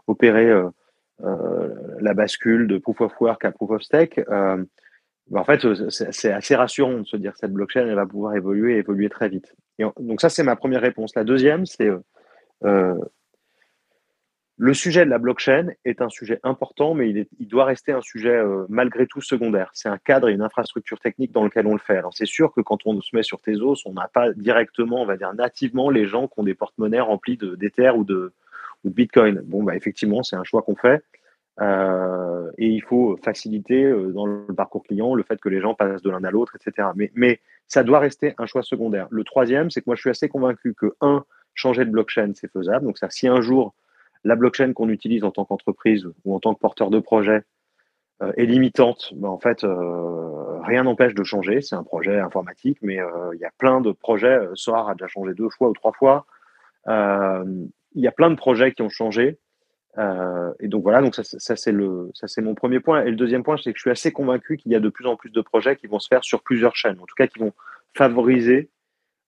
opérer 0.07 0.49
la 1.19 2.13
bascule 2.13 2.67
de 2.67 2.77
proof 2.77 3.01
of 3.01 3.19
work 3.19 3.43
à 3.43 3.51
proof 3.51 3.71
of 3.71 3.81
stake, 3.81 4.21
ben, 4.27 4.67
en 5.33 5.43
fait, 5.43 5.61
c'est 5.89 6.31
assez 6.31 6.55
rassurant 6.55 6.99
de 6.99 7.05
se 7.05 7.17
dire 7.17 7.33
que 7.33 7.39
cette 7.39 7.51
blockchain, 7.51 7.87
elle 7.87 7.95
va 7.95 8.05
pouvoir 8.05 8.35
évoluer 8.35 8.75
et 8.75 8.77
évoluer 8.77 9.09
très 9.09 9.27
vite. 9.27 9.53
Donc 9.99 10.21
ça, 10.21 10.29
c'est 10.29 10.43
ma 10.43 10.55
première 10.55 10.81
réponse. 10.81 11.15
La 11.15 11.25
deuxième, 11.25 11.65
c'est 11.65 11.89
euh, 12.63 12.95
le 14.57 14.73
sujet 14.73 15.05
de 15.05 15.09
la 15.09 15.17
blockchain 15.17 15.69
est 15.85 16.01
un 16.01 16.09
sujet 16.09 16.39
important, 16.43 16.93
mais 16.93 17.09
il, 17.09 17.47
doit 17.47 17.65
rester 17.65 17.93
un 17.93 18.01
sujet 18.01 18.35
euh, 18.35 18.65
malgré 18.69 19.07
tout 19.07 19.21
secondaire. 19.21 19.71
C'est 19.73 19.89
un 19.89 19.97
cadre 19.97 20.29
et 20.29 20.33
une 20.33 20.43
infrastructure 20.43 20.99
technique 20.99 21.31
dans 21.31 21.43
lequel 21.43 21.65
on 21.65 21.73
le 21.73 21.79
fait. 21.79 21.97
Alors 21.97 22.13
c'est 22.13 22.27
sûr 22.27 22.53
que 22.53 22.61
quand 22.61 22.85
on 22.85 23.01
se 23.01 23.15
met 23.15 23.23
sur 23.23 23.41
Tezos, 23.41 23.77
on 23.85 23.93
n'a 23.93 24.07
pas 24.07 24.31
directement, 24.33 25.01
on 25.01 25.05
va 25.05 25.17
dire 25.17 25.33
nativement, 25.33 25.89
les 25.89 26.05
gens 26.05 26.27
qui 26.27 26.39
ont 26.39 26.43
des 26.43 26.53
porte-monnaies 26.53 26.99
remplis 26.99 27.37
d'Ether 27.37 27.91
ou 27.95 28.03
de, 28.03 28.33
ou 28.83 28.89
de 28.89 28.93
Bitcoin. 28.93 29.41
Bon, 29.45 29.63
bah, 29.63 29.75
effectivement, 29.75 30.21
c'est 30.21 30.35
un 30.35 30.43
choix 30.43 30.61
qu'on 30.61 30.75
fait. 30.75 31.03
Euh, 31.59 32.51
et 32.57 32.67
il 32.67 32.81
faut 32.81 33.17
faciliter 33.23 33.91
dans 34.13 34.25
le 34.25 34.53
parcours 34.55 34.83
client 34.83 35.15
le 35.15 35.23
fait 35.23 35.39
que 35.39 35.49
les 35.49 35.59
gens 35.59 35.73
passent 35.73 36.01
de 36.01 36.09
l'un 36.11 36.23
à 36.23 36.31
l'autre, 36.31 36.55
etc. 36.55 36.89
Mais, 36.95 37.11
mais 37.15 37.39
ça 37.67 37.83
doit 37.83 37.99
rester 37.99 38.35
un 38.37 38.45
choix 38.45 38.61
secondaire. 38.61 39.07
Le 39.09 39.23
troisième, 39.23 39.71
c'est 39.71 39.81
que 39.81 39.85
moi, 39.87 39.95
je 39.95 40.01
suis 40.01 40.09
assez 40.09 40.29
convaincu 40.29 40.75
que, 40.75 40.93
un, 41.01 41.23
changer 41.53 41.85
de 41.85 41.91
blockchain, 41.91 42.31
c'est 42.35 42.51
faisable. 42.51 42.85
Donc, 42.85 42.97
si 43.09 43.27
un 43.27 43.41
jour 43.41 43.73
la 44.23 44.35
blockchain 44.35 44.73
qu'on 44.73 44.89
utilise 44.89 45.23
en 45.23 45.31
tant 45.31 45.45
qu'entreprise 45.45 46.07
ou 46.25 46.35
en 46.35 46.39
tant 46.39 46.53
que 46.53 46.59
porteur 46.59 46.91
de 46.91 46.99
projet 46.99 47.41
euh, 48.21 48.31
est 48.37 48.45
limitante, 48.45 49.13
ben, 49.15 49.29
en 49.29 49.39
fait, 49.39 49.63
euh, 49.63 50.59
rien 50.61 50.83
n'empêche 50.83 51.15
de 51.15 51.23
changer. 51.23 51.61
C'est 51.61 51.75
un 51.75 51.83
projet 51.83 52.19
informatique, 52.19 52.77
mais 52.81 52.99
il 53.33 53.39
y 53.39 53.45
a 53.45 53.51
plein 53.57 53.81
de 53.81 53.91
projets. 53.91 54.39
Soar 54.53 54.89
a 54.89 54.93
déjà 54.93 55.07
changé 55.07 55.33
deux 55.33 55.49
fois 55.49 55.69
ou 55.69 55.73
trois 55.73 55.93
fois. 55.93 56.25
Il 56.87 58.01
y 58.01 58.07
a 58.07 58.11
plein 58.11 58.29
de 58.29 58.35
projets 58.35 58.71
qui 58.73 58.81
ont 58.81 58.89
changé. 58.89 59.39
Euh, 59.97 60.53
et 60.59 60.67
donc 60.67 60.83
voilà, 60.83 61.01
ça 61.11 61.55
c'est 61.55 61.71
mon 62.41 62.55
premier 62.55 62.79
point. 62.79 63.03
Et 63.03 63.09
le 63.09 63.15
deuxième 63.15 63.43
point, 63.43 63.57
c'est 63.57 63.73
que 63.73 63.77
je 63.77 63.81
suis 63.81 63.91
assez 63.91 64.11
convaincu 64.11 64.57
qu'il 64.57 64.71
y 64.71 64.75
a 64.75 64.79
de 64.79 64.89
plus 64.89 65.05
en 65.05 65.15
plus 65.15 65.31
de 65.31 65.41
projets 65.41 65.75
qui 65.75 65.87
vont 65.87 65.99
se 65.99 66.07
faire 66.07 66.23
sur 66.23 66.41
plusieurs 66.43 66.75
chaînes, 66.75 66.99
en 66.99 67.05
tout 67.05 67.15
cas 67.15 67.27
qui 67.27 67.39
vont 67.39 67.53
favoriser 67.95 68.69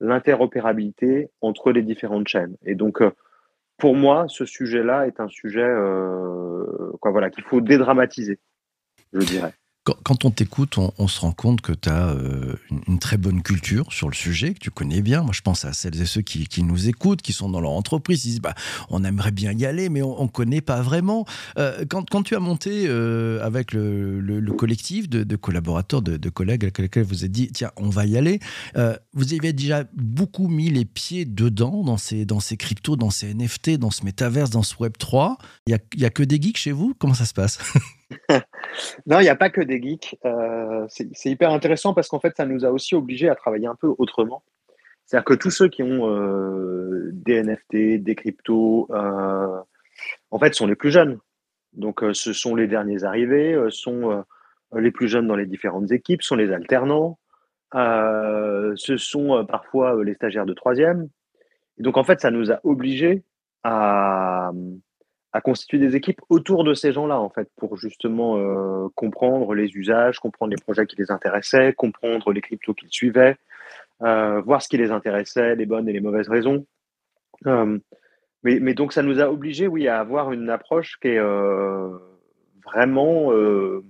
l'interopérabilité 0.03 1.29
entre 1.41 1.71
les 1.71 1.81
différentes 1.81 2.27
chaînes. 2.27 2.55
Et 2.65 2.75
donc, 2.75 3.01
euh, 3.01 3.11
pour 3.77 3.95
moi, 3.95 4.25
ce 4.27 4.45
sujet-là 4.45 5.07
est 5.07 5.19
un 5.19 5.29
sujet, 5.29 5.63
euh, 5.63 6.91
quoi, 6.99 7.11
voilà, 7.11 7.29
qu'il 7.29 7.43
faut 7.43 7.61
dédramatiser, 7.61 8.37
je 9.13 9.19
dirais. 9.19 9.53
Quand, 9.85 10.23
on 10.23 10.31
t'écoute, 10.31 10.77
on, 10.77 11.07
se 11.09 11.19
rend 11.19 11.33
compte 11.33 11.59
que 11.59 11.73
tu 11.73 11.89
as 11.89 12.11
euh, 12.11 12.55
une, 12.87 12.99
très 12.99 13.17
bonne 13.17 13.43
culture 13.43 13.91
sur 13.91 14.07
le 14.07 14.15
sujet, 14.15 14.53
que 14.53 14.59
tu 14.59 14.71
connais 14.71 15.01
bien. 15.01 15.23
Moi, 15.23 15.33
je 15.33 15.41
pense 15.41 15.65
à 15.65 15.73
celles 15.73 16.01
et 16.01 16.05
ceux 16.05 16.21
qui, 16.21 16.63
nous 16.63 16.87
écoutent, 16.87 17.21
qui 17.21 17.33
sont 17.33 17.49
dans 17.49 17.59
leur 17.59 17.71
entreprise, 17.71 18.23
ils 18.23 18.29
disent 18.29 18.41
bah, 18.41 18.55
on 18.89 19.03
aimerait 19.03 19.31
bien 19.31 19.51
y 19.51 19.65
aller, 19.65 19.89
mais 19.89 20.01
on 20.01 20.23
ne 20.23 20.29
connaît 20.29 20.61
pas 20.61 20.81
vraiment. 20.81 21.25
Euh, 21.57 21.83
quand, 21.89 22.23
tu 22.23 22.33
as 22.33 22.39
monté 22.39 22.85
euh, 22.87 23.45
avec 23.45 23.73
le, 23.73 24.41
collectif 24.57 25.09
de, 25.09 25.35
collaborateurs, 25.35 26.01
de, 26.01 26.29
collègues 26.29 26.63
avec 26.63 26.77
lesquels 26.77 27.03
vous 27.03 27.23
avez 27.23 27.29
dit 27.29 27.49
tiens, 27.51 27.71
on 27.75 27.89
va 27.89 28.05
y 28.05 28.17
aller, 28.17 28.39
vous 29.13 29.33
avez 29.33 29.51
déjà 29.51 29.83
beaucoup 29.97 30.47
mis 30.47 30.69
les 30.69 30.85
pieds 30.85 31.25
dedans, 31.25 31.83
dans 31.83 31.97
ces, 31.97 32.25
cryptos, 32.57 32.95
dans 32.95 33.09
ces 33.09 33.33
NFT, 33.33 33.71
dans 33.71 33.91
ce 33.91 34.05
métaverse, 34.05 34.49
dans 34.49 34.63
ce 34.63 34.75
Web3. 34.75 35.35
Il 35.67 35.77
n'y 35.97 36.05
a, 36.05 36.07
a 36.07 36.09
que 36.09 36.23
des 36.23 36.41
geeks 36.41 36.57
chez 36.57 36.71
vous? 36.71 36.95
Comment 36.97 37.15
ça 37.15 37.25
se 37.25 37.33
passe? 37.33 37.59
non, 39.05 39.19
il 39.19 39.23
n'y 39.23 39.29
a 39.29 39.35
pas 39.35 39.49
que 39.49 39.61
des 39.61 39.81
geeks. 39.81 40.17
Euh, 40.25 40.85
c'est 40.89 41.29
hyper 41.29 41.51
intéressant 41.51 41.93
parce 41.93 42.07
qu'en 42.07 42.19
fait, 42.19 42.35
ça 42.35 42.45
nous 42.45 42.65
a 42.65 42.69
aussi 42.69 42.95
obligés 42.95 43.29
à 43.29 43.35
travailler 43.35 43.67
un 43.67 43.75
peu 43.75 43.93
autrement. 43.97 44.43
C'est-à-dire 45.05 45.25
que 45.25 45.33
tous 45.33 45.51
ceux 45.51 45.67
qui 45.67 45.83
ont 45.83 46.09
euh, 46.09 47.09
des 47.11 47.43
NFT, 47.43 48.01
des 48.01 48.15
cryptos, 48.15 48.87
euh, 48.91 49.59
en 50.31 50.39
fait, 50.39 50.53
sont 50.53 50.67
les 50.67 50.75
plus 50.75 50.91
jeunes. 50.91 51.19
Donc, 51.73 52.03
ce 52.13 52.33
sont 52.33 52.55
les 52.55 52.67
derniers 52.67 53.03
arrivés, 53.03 53.59
sont 53.69 54.23
les 54.75 54.91
plus 54.91 55.07
jeunes 55.07 55.27
dans 55.27 55.35
les 55.35 55.47
différentes 55.47 55.91
équipes, 55.91 56.21
sont 56.21 56.35
les 56.35 56.51
alternants, 56.51 57.17
ce 57.73 58.95
sont 58.95 59.43
parfois 59.47 60.03
les 60.03 60.13
stagiaires 60.13 60.45
de 60.45 60.53
troisième. 60.53 61.09
donc, 61.79 61.97
en 61.97 62.03
fait, 62.03 62.21
ça 62.21 62.29
nous 62.29 62.51
a 62.51 62.59
obligés 62.63 63.23
à, 63.63 64.51
à 65.33 65.41
constituer 65.41 65.79
des 65.79 65.95
équipes 65.95 66.21
autour 66.29 66.63
de 66.63 66.75
ces 66.75 66.93
gens-là, 66.93 67.19
en 67.19 67.29
fait, 67.29 67.49
pour 67.57 67.75
justement 67.75 68.37
euh, 68.37 68.87
comprendre 68.93 69.55
les 69.55 69.75
usages, 69.75 70.19
comprendre 70.19 70.51
les 70.51 70.61
projets 70.61 70.85
qui 70.85 70.95
les 70.97 71.09
intéressaient, 71.09 71.73
comprendre 71.73 72.31
les 72.31 72.41
cryptos 72.41 72.75
qu'ils 72.75 72.91
suivaient, 72.91 73.37
euh, 74.03 74.41
voir 74.41 74.61
ce 74.61 74.69
qui 74.69 74.77
les 74.77 74.91
intéressait, 74.91 75.55
les 75.55 75.65
bonnes 75.65 75.89
et 75.89 75.93
les 75.93 76.01
mauvaises 76.01 76.29
raisons. 76.29 76.67
Euh, 77.47 77.79
mais, 78.43 78.75
donc, 78.75 78.93
ça 78.93 79.01
nous 79.01 79.19
a 79.21 79.31
obligés, 79.31 79.67
oui, 79.67 79.87
à 79.87 79.99
avoir 79.99 80.31
une 80.33 80.49
approche 80.49 80.99
qui 81.01 81.07
est 81.07 81.21
vraiment, 82.65 83.29
on 83.29 83.81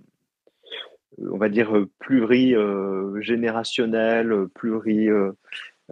va 1.18 1.50
dire, 1.50 1.74
pluri-générationnelle, 1.98 4.46
pluri 4.54 5.10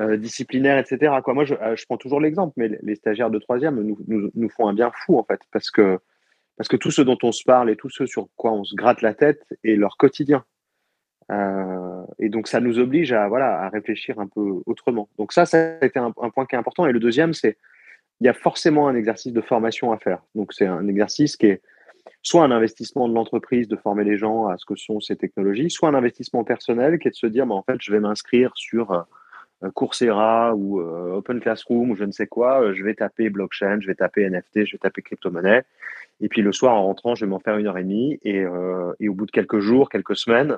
euh, 0.01 0.17
disciplinaire, 0.17 0.77
etc. 0.77 1.13
Quoi. 1.23 1.33
Moi, 1.33 1.45
je, 1.45 1.53
euh, 1.53 1.75
je 1.75 1.85
prends 1.85 1.97
toujours 1.97 2.19
l'exemple, 2.19 2.53
mais 2.57 2.69
les 2.81 2.95
stagiaires 2.95 3.29
de 3.29 3.39
troisième 3.39 3.75
nous, 3.75 3.97
nous, 4.07 4.31
nous, 4.33 4.49
font 4.49 4.67
un 4.67 4.73
bien 4.73 4.91
fou, 4.93 5.17
en 5.17 5.23
fait, 5.23 5.39
parce 5.51 5.69
que, 5.69 5.99
parce 6.57 6.67
que 6.67 6.75
tout 6.75 6.91
ce 6.91 7.01
dont 7.01 7.17
on 7.23 7.31
se 7.31 7.43
parle 7.43 7.69
et 7.69 7.75
tout 7.75 7.89
ce 7.89 8.05
sur 8.05 8.27
quoi 8.35 8.51
on 8.51 8.63
se 8.63 8.75
gratte 8.75 9.01
la 9.01 9.13
tête 9.13 9.43
est 9.63 9.75
leur 9.75 9.97
quotidien. 9.97 10.43
Euh, 11.31 12.03
et 12.19 12.29
donc, 12.29 12.47
ça 12.47 12.59
nous 12.59 12.79
oblige 12.79 13.13
à, 13.13 13.27
voilà, 13.27 13.61
à 13.61 13.69
réfléchir 13.69 14.19
un 14.19 14.27
peu 14.27 14.61
autrement. 14.65 15.07
Donc, 15.17 15.33
ça, 15.33 15.45
ça 15.45 15.77
a 15.81 15.85
été 15.85 15.99
un, 15.99 16.11
point 16.11 16.45
qui 16.45 16.55
est 16.55 16.59
important. 16.59 16.85
Et 16.87 16.91
le 16.91 16.99
deuxième, 16.99 17.33
c'est 17.33 17.57
il 18.19 18.25
y 18.25 18.29
a 18.29 18.33
forcément 18.33 18.87
un 18.87 18.95
exercice 18.95 19.33
de 19.33 19.41
formation 19.41 19.91
à 19.91 19.97
faire. 19.97 20.21
Donc, 20.35 20.53
c'est 20.53 20.67
un 20.67 20.87
exercice 20.87 21.37
qui 21.37 21.47
est 21.47 21.61
soit 22.23 22.43
un 22.43 22.51
investissement 22.51 23.07
de 23.07 23.13
l'entreprise 23.13 23.67
de 23.67 23.75
former 23.75 24.03
les 24.03 24.17
gens 24.17 24.47
à 24.47 24.57
ce 24.57 24.65
que 24.65 24.75
sont 24.75 24.99
ces 24.99 25.15
technologies, 25.15 25.69
soit 25.69 25.89
un 25.89 25.95
investissement 25.95 26.43
personnel 26.43 26.99
qui 26.99 27.07
est 27.07 27.11
de 27.11 27.15
se 27.15 27.27
dire, 27.27 27.45
bah, 27.45 27.55
en 27.55 27.63
fait, 27.63 27.77
je 27.79 27.91
vais 27.91 27.99
m'inscrire 27.99 28.51
sur 28.55 28.91
euh, 28.91 29.01
Coursera 29.69 30.55
ou 30.55 30.79
euh, 30.79 31.13
Open 31.13 31.39
Classroom 31.39 31.91
ou 31.91 31.95
je 31.95 32.03
ne 32.03 32.11
sais 32.11 32.25
quoi, 32.25 32.61
euh, 32.61 32.73
je 32.73 32.83
vais 32.83 32.95
taper 32.95 33.29
blockchain, 33.29 33.79
je 33.79 33.87
vais 33.87 33.95
taper 33.95 34.27
NFT, 34.27 34.65
je 34.65 34.71
vais 34.71 34.77
taper 34.79 35.01
crypto-monnaie. 35.03 35.63
Et 36.19 36.29
puis 36.29 36.41
le 36.41 36.51
soir, 36.51 36.73
en 36.73 36.85
rentrant, 36.85 37.15
je 37.15 37.25
vais 37.25 37.29
m'en 37.29 37.39
faire 37.39 37.57
une 37.57 37.67
heure 37.67 37.77
et 37.77 37.83
demie. 37.83 38.19
Et, 38.23 38.43
et, 38.99 39.09
au 39.09 39.13
bout 39.13 39.25
de 39.25 39.31
quelques 39.31 39.59
jours, 39.59 39.89
quelques 39.89 40.15
semaines, 40.15 40.57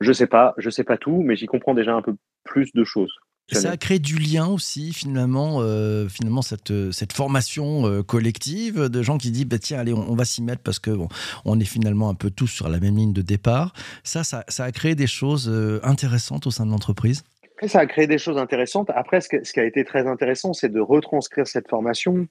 je 0.00 0.12
sais 0.12 0.26
pas, 0.26 0.54
je 0.58 0.68
sais 0.68 0.82
pas 0.82 0.96
tout, 0.96 1.22
mais 1.22 1.36
j'y 1.36 1.46
comprends 1.46 1.74
déjà 1.74 1.94
un 1.94 2.02
peu 2.02 2.16
plus 2.42 2.72
de 2.72 2.82
choses. 2.82 3.14
Ça 3.52 3.70
a 3.70 3.76
créé 3.76 4.00
du 4.00 4.16
lien 4.16 4.48
aussi, 4.48 4.92
finalement, 4.92 5.60
finalement 6.08 6.42
cette, 6.42 6.90
cette 6.90 7.12
formation 7.12 8.02
collective 8.02 8.88
de 8.88 9.02
gens 9.02 9.16
qui 9.16 9.30
disent 9.30 9.46
bah, 9.46 9.60
tiens, 9.60 9.78
allez, 9.78 9.92
on, 9.92 10.16
va 10.16 10.24
s'y 10.24 10.42
mettre 10.42 10.62
parce 10.62 10.80
que 10.80 10.90
bon, 10.90 11.06
on 11.44 11.60
est 11.60 11.64
finalement 11.64 12.08
un 12.08 12.14
peu 12.14 12.30
tous 12.30 12.48
sur 12.48 12.68
la 12.68 12.80
même 12.80 12.96
ligne 12.96 13.12
de 13.12 13.22
départ. 13.22 13.74
Ça, 14.02 14.24
ça, 14.24 14.44
ça 14.48 14.64
a 14.64 14.72
créé 14.72 14.96
des 14.96 15.06
choses 15.06 15.48
intéressantes 15.84 16.48
au 16.48 16.50
sein 16.50 16.66
de 16.66 16.72
l'entreprise? 16.72 17.22
Ça 17.64 17.80
a 17.80 17.86
créé 17.86 18.06
des 18.06 18.18
choses 18.18 18.38
intéressantes. 18.38 18.90
Après, 18.94 19.20
ce, 19.20 19.28
qui 19.28 19.60
a 19.60 19.64
été 19.64 19.84
très 19.84 20.06
intéressant, 20.06 20.52
c'est 20.52 20.68
de 20.68 20.80
retranscrire 20.80 21.46
cette 21.46 21.68
formation 21.68 22.28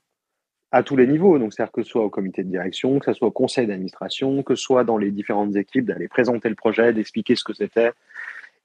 à 0.71 0.83
tous 0.83 0.95
les 0.95 1.07
niveaux. 1.07 1.39
Donc, 1.39 1.53
c'est-à-dire 1.53 1.71
que 1.71 1.83
ce 1.83 1.89
soit 1.89 2.03
au 2.03 2.09
comité 2.09 2.43
de 2.43 2.49
direction, 2.49 2.99
que 2.99 3.05
ce 3.05 3.13
soit 3.13 3.27
au 3.27 3.31
conseil 3.31 3.67
d'administration, 3.67 4.43
que 4.43 4.55
ce 4.55 4.63
soit 4.63 4.83
dans 4.83 4.97
les 4.97 5.11
différentes 5.11 5.55
équipes, 5.55 5.85
d'aller 5.85 6.07
présenter 6.07 6.49
le 6.49 6.55
projet, 6.55 6.93
d'expliquer 6.93 7.35
ce 7.35 7.43
que 7.43 7.53
c'était 7.53 7.91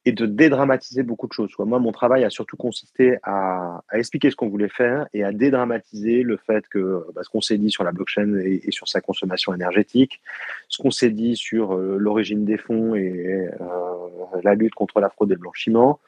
et 0.07 0.13
de 0.13 0.25
dédramatiser 0.25 1.03
beaucoup 1.03 1.27
de 1.27 1.33
choses. 1.33 1.51
Moi, 1.59 1.79
mon 1.79 1.93
travail 1.93 2.25
a 2.25 2.31
surtout 2.31 2.57
consisté 2.57 3.19
à, 3.23 3.83
expliquer 3.93 4.31
ce 4.31 4.37
qu'on 4.37 4.49
voulait 4.49 4.71
faire 4.71 5.07
et 5.13 5.25
à 5.25 5.33
dédramatiser 5.33 6.23
le 6.23 6.39
fait 6.39 6.67
que 6.69 7.05
bah, 7.15 7.23
ce 7.23 7.29
qu'on 7.29 7.43
s'est 7.43 7.59
dit 7.59 7.71
sur 7.71 7.85
la 7.85 7.93
blockchain 7.93 8.35
et, 8.39 8.71
sur 8.71 8.89
sa 8.89 9.03
consommation 9.03 9.55
énergétique, 9.55 10.23
ce 10.69 10.83
qu'on 10.83 10.91
s'est 10.91 11.11
dit 11.11 11.37
sur 11.37 11.75
euh, 11.75 11.97
l'origine 11.99 12.47
des 12.47 12.57
fonds 12.57 12.95
et 12.95 13.49
euh, 13.61 14.41
la 14.43 14.55
lutte 14.55 14.75
contre 14.75 15.01
la 15.01 15.11
fraude 15.11 15.31
et 15.31 15.35
le 15.35 15.41
blanchiment, 15.41 16.01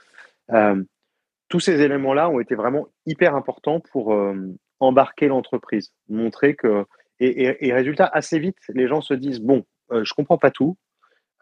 tous 1.53 1.61
ces 1.61 1.83
éléments-là 1.83 2.31
ont 2.31 2.41
été 2.41 2.55
vraiment 2.55 2.89
hyper 3.05 3.35
importants 3.35 3.81
pour 3.81 4.15
euh, 4.15 4.35
embarquer 4.81 5.29
l'entreprise, 5.29 5.93
montrer 6.09 6.55
que 6.55 6.87
et, 7.21 7.73
résultat 7.73 8.07
assez 8.07 8.39
vite, 8.39 8.57
les 8.71 8.89
gens 8.89 9.01
se 9.03 9.13
disent 9.15 9.41
bon, 9.41 9.65
euh, 9.93 10.03
je 10.03 10.15
comprends 10.15 10.39
pas 10.39 10.51
tout, 10.51 10.77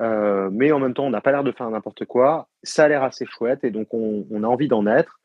mais 0.00 0.73
en 0.73 0.81
même 0.81 0.95
temps, 0.95 1.05
on 1.05 1.11
n'a 1.11 1.21
pas 1.21 1.31
l'air 1.31 1.45
de 1.45 1.52
faire 1.52 1.71
n'importe 1.71 2.07
quoi. 2.07 2.49
Ça 2.62 2.85
a 2.85 2.88
l'air 2.88 3.05
assez 3.05 3.25
chouette 3.25 3.64
et 3.64 3.71
donc 3.71 3.87
on, 3.93 4.25
a 4.43 4.47
envie 4.47 4.67
d'en 4.67 4.87
être. 4.87 5.21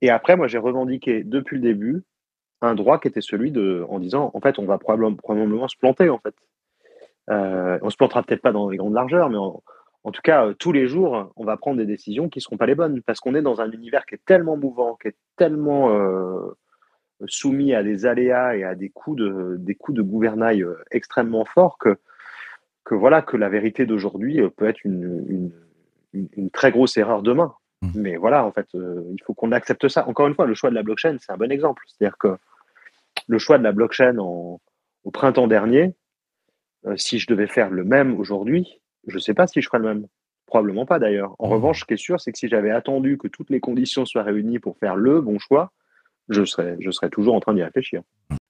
Et 0.00 0.10
après, 0.10 0.36
moi, 0.36 0.48
j'ai 0.48 0.58
revendiqué 0.58 1.24
depuis 1.24 1.56
le 1.56 1.62
début 1.62 2.04
un 2.62 2.74
droit 2.74 2.98
qui 2.98 3.08
était 3.08 3.20
celui 3.20 3.50
de, 3.50 3.84
en 3.88 3.98
disant, 3.98 4.30
en 4.32 4.40
fait, 4.40 4.58
on 4.58 4.64
va 4.64 4.78
probablement, 4.78 5.68
se 5.68 5.76
planter, 5.76 6.08
en 6.08 6.18
fait. 6.18 6.34
on 7.28 7.90
se 7.90 7.96
plantera 7.96 8.22
peut-être 8.22 8.42
pas 8.42 8.52
dans 8.52 8.70
les 8.70 8.78
grandes 8.78 8.94
largeurs, 8.94 9.28
mais 9.28 9.38
en 10.04 10.10
tout 10.10 10.22
cas, 10.22 10.46
euh, 10.46 10.54
tous 10.54 10.72
les 10.72 10.88
jours, 10.88 11.32
on 11.36 11.44
va 11.44 11.56
prendre 11.56 11.78
des 11.78 11.86
décisions 11.86 12.28
qui 12.28 12.38
ne 12.38 12.42
seront 12.42 12.56
pas 12.56 12.66
les 12.66 12.74
bonnes 12.74 13.02
parce 13.02 13.20
qu'on 13.20 13.34
est 13.34 13.42
dans 13.42 13.60
un 13.60 13.70
univers 13.70 14.04
qui 14.04 14.16
est 14.16 14.24
tellement 14.24 14.56
mouvant, 14.56 14.96
qui 15.00 15.08
est 15.08 15.16
tellement 15.36 15.90
euh, 15.90 16.56
soumis 17.26 17.74
à 17.74 17.82
des 17.84 18.04
aléas 18.04 18.56
et 18.56 18.64
à 18.64 18.74
des 18.74 18.88
coups 18.88 19.18
de, 19.18 19.56
des 19.58 19.76
coups 19.76 19.96
de 19.96 20.02
gouvernail 20.02 20.62
euh, 20.62 20.74
extrêmement 20.90 21.44
forts 21.44 21.78
que, 21.78 21.96
que, 22.84 22.96
voilà, 22.96 23.22
que 23.22 23.36
la 23.36 23.48
vérité 23.48 23.86
d'aujourd'hui 23.86 24.40
peut 24.56 24.66
être 24.66 24.84
une, 24.84 25.52
une, 26.12 26.50
très 26.50 26.72
grosse 26.72 26.96
erreur 26.96 27.22
demain. 27.22 27.54
Mmh. 27.80 27.90
Mais 27.94 28.16
voilà, 28.16 28.44
en 28.44 28.50
fait, 28.52 28.66
il 28.74 29.22
faut 29.24 29.34
qu'on 29.34 29.52
accepte 29.52 29.88
ça. 29.88 30.06
Encore 30.08 30.26
une 30.26 30.34
fois, 30.34 30.46
le 30.46 30.54
choix 30.54 30.70
de 30.70 30.74
la 30.74 30.82
blockchain, 30.82 31.16
c'est 31.20 31.32
un 31.32 31.36
bon 31.36 31.50
exemple. 31.50 31.82
C'est-à-dire 31.86 32.18
que 32.18 32.36
le 33.28 33.38
choix 33.38 33.56
de 33.56 33.62
la 33.62 33.72
blockchain 33.72 34.18
au 34.18 34.60
printemps 35.12 35.46
dernier, 35.46 35.94
si 36.96 37.18
je 37.18 37.26
devais 37.28 37.46
faire 37.46 37.70
le 37.70 37.84
même 37.84 38.18
aujourd'hui, 38.18 38.81
je 39.06 39.14
ne 39.14 39.20
sais 39.20 39.34
pas 39.34 39.46
si 39.46 39.60
je 39.60 39.66
ferai 39.66 39.78
le 39.78 39.84
même. 39.84 40.06
Probablement 40.46 40.84
pas 40.84 40.98
d'ailleurs. 40.98 41.34
En 41.38 41.48
mmh. 41.48 41.52
revanche, 41.52 41.80
ce 41.80 41.84
qui 41.86 41.94
est 41.94 41.96
sûr, 41.96 42.20
c'est 42.20 42.32
que 42.32 42.38
si 42.38 42.48
j'avais 42.48 42.70
attendu 42.70 43.16
que 43.16 43.28
toutes 43.28 43.48
les 43.48 43.60
conditions 43.60 44.04
soient 44.04 44.22
réunies 44.22 44.58
pour 44.58 44.76
faire 44.78 44.96
le 44.96 45.20
bon 45.20 45.38
choix, 45.38 45.72
je 46.28 46.44
serais, 46.44 46.76
je 46.80 46.90
serais 46.90 47.10
toujours 47.10 47.34
en 47.34 47.40
train 47.40 47.54
d'y 47.54 47.62
réfléchir. 47.62 48.02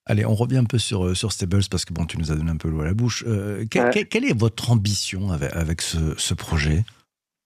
Allez, 0.07 0.27
on 0.27 0.35
revient 0.35 0.59
un 0.59 0.65
peu 0.65 0.79
sur, 0.79 1.07
euh, 1.07 1.15
sur 1.15 1.31
Stables 1.31 1.63
parce 1.71 1.85
que 1.85 1.93
bon, 1.93 2.05
tu 2.07 2.19
nous 2.19 2.33
as 2.33 2.35
donné 2.35 2.51
un 2.51 2.57
peu 2.57 2.69
l'eau 2.69 2.81
à 2.81 2.85
la 2.85 2.95
bouche. 2.95 3.25
Euh, 3.27 3.65
quelle 3.71 4.25
est 4.25 4.39
votre 4.39 4.73
ambition 4.73 5.31
avec, 5.31 5.55
avec 5.55 5.81
ce, 5.81 6.19
ce, 6.19 6.35
projet? 6.35 6.85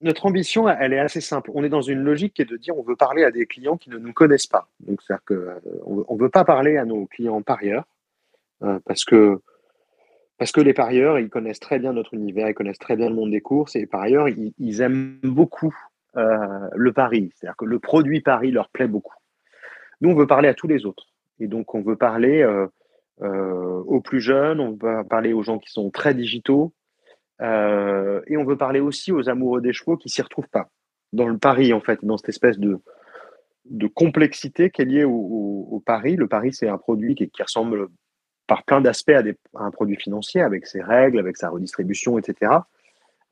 Notre 0.01 0.25
ambition, 0.25 0.67
elle 0.67 0.93
est 0.93 0.99
assez 0.99 1.21
simple. 1.21 1.51
On 1.53 1.63
est 1.63 1.69
dans 1.69 1.81
une 1.81 1.99
logique 1.99 2.33
qui 2.33 2.41
est 2.41 2.45
de 2.45 2.57
dire 2.57 2.75
on 2.75 2.83
veut 2.83 2.95
parler 2.95 3.23
à 3.23 3.31
des 3.31 3.45
clients 3.45 3.77
qui 3.77 3.91
ne 3.91 3.97
nous 3.97 4.13
connaissent 4.13 4.47
pas. 4.47 4.67
Donc, 4.79 5.01
c'est-à-dire 5.01 5.23
qu'on 5.25 6.15
ne 6.15 6.19
veut 6.19 6.29
pas 6.29 6.45
parler 6.45 6.77
à 6.77 6.85
nos 6.85 7.05
clients 7.05 7.41
parieurs 7.43 7.85
euh, 8.63 8.79
parce 8.85 9.05
que 9.05 9.39
parce 10.37 10.51
que 10.51 10.61
les 10.61 10.73
parieurs, 10.73 11.19
ils 11.19 11.29
connaissent 11.29 11.59
très 11.59 11.79
bien 11.79 11.93
notre 11.93 12.13
univers, 12.13 12.49
ils 12.49 12.53
connaissent 12.53 12.79
très 12.79 12.95
bien 12.95 13.09
le 13.09 13.15
monde 13.15 13.31
des 13.31 13.41
courses, 13.41 13.75
et 13.75 13.85
par 13.85 14.01
ailleurs, 14.01 14.27
ils, 14.29 14.81
aiment 14.81 15.19
beaucoup 15.23 15.75
euh, 16.15 16.67
le 16.75 16.93
pari. 16.93 17.31
C'est-à-dire 17.35 17.57
que 17.57 17.65
le 17.65 17.79
produit 17.79 18.21
pari 18.21 18.51
leur 18.51 18.69
plaît 18.69 18.87
beaucoup. 18.87 19.15
Nous, 20.01 20.09
on 20.09 20.15
veut 20.15 20.27
parler 20.27 20.47
à 20.47 20.53
tous 20.53 20.67
les 20.67 20.85
autres. 20.85 21.07
Et 21.39 21.47
donc, 21.47 21.73
on 21.75 21.81
veut 21.81 21.95
parler 21.95 22.45
aux 23.19 24.01
plus 24.01 24.21
jeunes, 24.21 24.59
on 24.59 24.71
veut 24.71 25.03
parler 25.07 25.33
aux 25.33 25.41
gens 25.41 25.57
qui 25.57 25.71
sont 25.71 25.89
très 25.89 26.13
digitaux, 26.13 26.73
et 27.41 28.37
on 28.37 28.43
veut 28.43 28.57
parler 28.57 28.79
aussi 28.79 29.11
aux 29.11 29.29
amoureux 29.29 29.61
des 29.61 29.73
chevaux 29.73 29.97
qui 29.97 30.09
s'y 30.09 30.21
retrouvent 30.21 30.49
pas 30.49 30.69
dans 31.13 31.27
le 31.27 31.37
pari, 31.37 31.73
en 31.73 31.81
fait, 31.81 31.99
dans 32.03 32.17
cette 32.17 32.29
espèce 32.29 32.59
de, 32.59 32.79
de 33.69 33.87
complexité 33.87 34.69
qui 34.69 34.81
est 34.81 34.85
liée 34.85 35.03
au, 35.03 35.81
pari. 35.85 36.15
Le 36.15 36.27
pari, 36.27 36.53
c'est 36.53 36.67
un 36.67 36.77
produit 36.77 37.15
qui, 37.15 37.29
ressemble 37.41 37.87
par 38.47 38.63
plein 38.63 38.81
d'aspects 38.81 39.11
à, 39.11 39.21
un 39.55 39.71
produit 39.71 39.97
financier, 39.97 40.41
avec 40.41 40.65
ses 40.65 40.81
règles, 40.81 41.19
avec 41.19 41.37
sa 41.37 41.49
redistribution, 41.49 42.17
etc. 42.17 42.51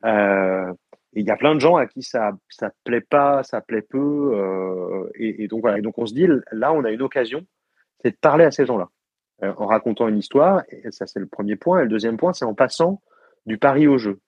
Euh, 0.03 0.71
et 1.13 1.21
il 1.21 1.25
y 1.25 1.31
a 1.31 1.37
plein 1.37 1.55
de 1.55 1.61
gens 1.61 1.77
à 1.77 1.87
qui 1.87 2.03
ça 2.03 2.33
ça 2.49 2.71
plaît 2.83 3.01
pas, 3.01 3.41
ça 3.43 3.61
plaît 3.61 3.81
peu, 3.81 4.33
euh, 4.35 5.09
et, 5.15 5.47
donc 5.47 5.61
voilà. 5.61 5.81
donc 5.81 5.97
on 5.97 6.05
se 6.05 6.13
dit 6.13 6.27
là, 6.51 6.73
on 6.73 6.83
a 6.83 6.91
une 6.91 7.01
occasion, 7.01 7.45
c'est 8.03 8.11
de 8.11 8.17
parler 8.17 8.43
à 8.43 8.51
ces 8.51 8.65
gens-là 8.65 8.89
euh, 9.43 9.53
en 9.57 9.65
racontant 9.65 10.09
une 10.09 10.17
histoire. 10.17 10.63
Et 10.69 10.91
ça 10.91 11.07
c'est 11.07 11.19
le 11.19 11.27
premier 11.27 11.55
point. 11.55 11.79
Et 11.79 11.83
le 11.83 11.89
deuxième 11.89 12.17
point, 12.17 12.33
c'est 12.33 12.45
en 12.45 12.53
passant 12.53 13.01
du 13.45 13.57
pari 13.57 13.87
au 13.87 13.97
jeu. 13.97 14.19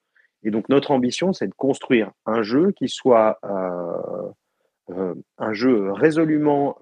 Et 0.42 0.50
donc 0.50 0.70
notre 0.70 0.90
ambition, 0.90 1.34
c'est 1.34 1.48
de 1.48 1.54
construire 1.54 2.12
un 2.24 2.42
jeu 2.42 2.72
qui 2.72 2.88
soit 2.88 3.38
un 3.42 4.32
jeu 5.52 5.92
résolument 5.92 6.78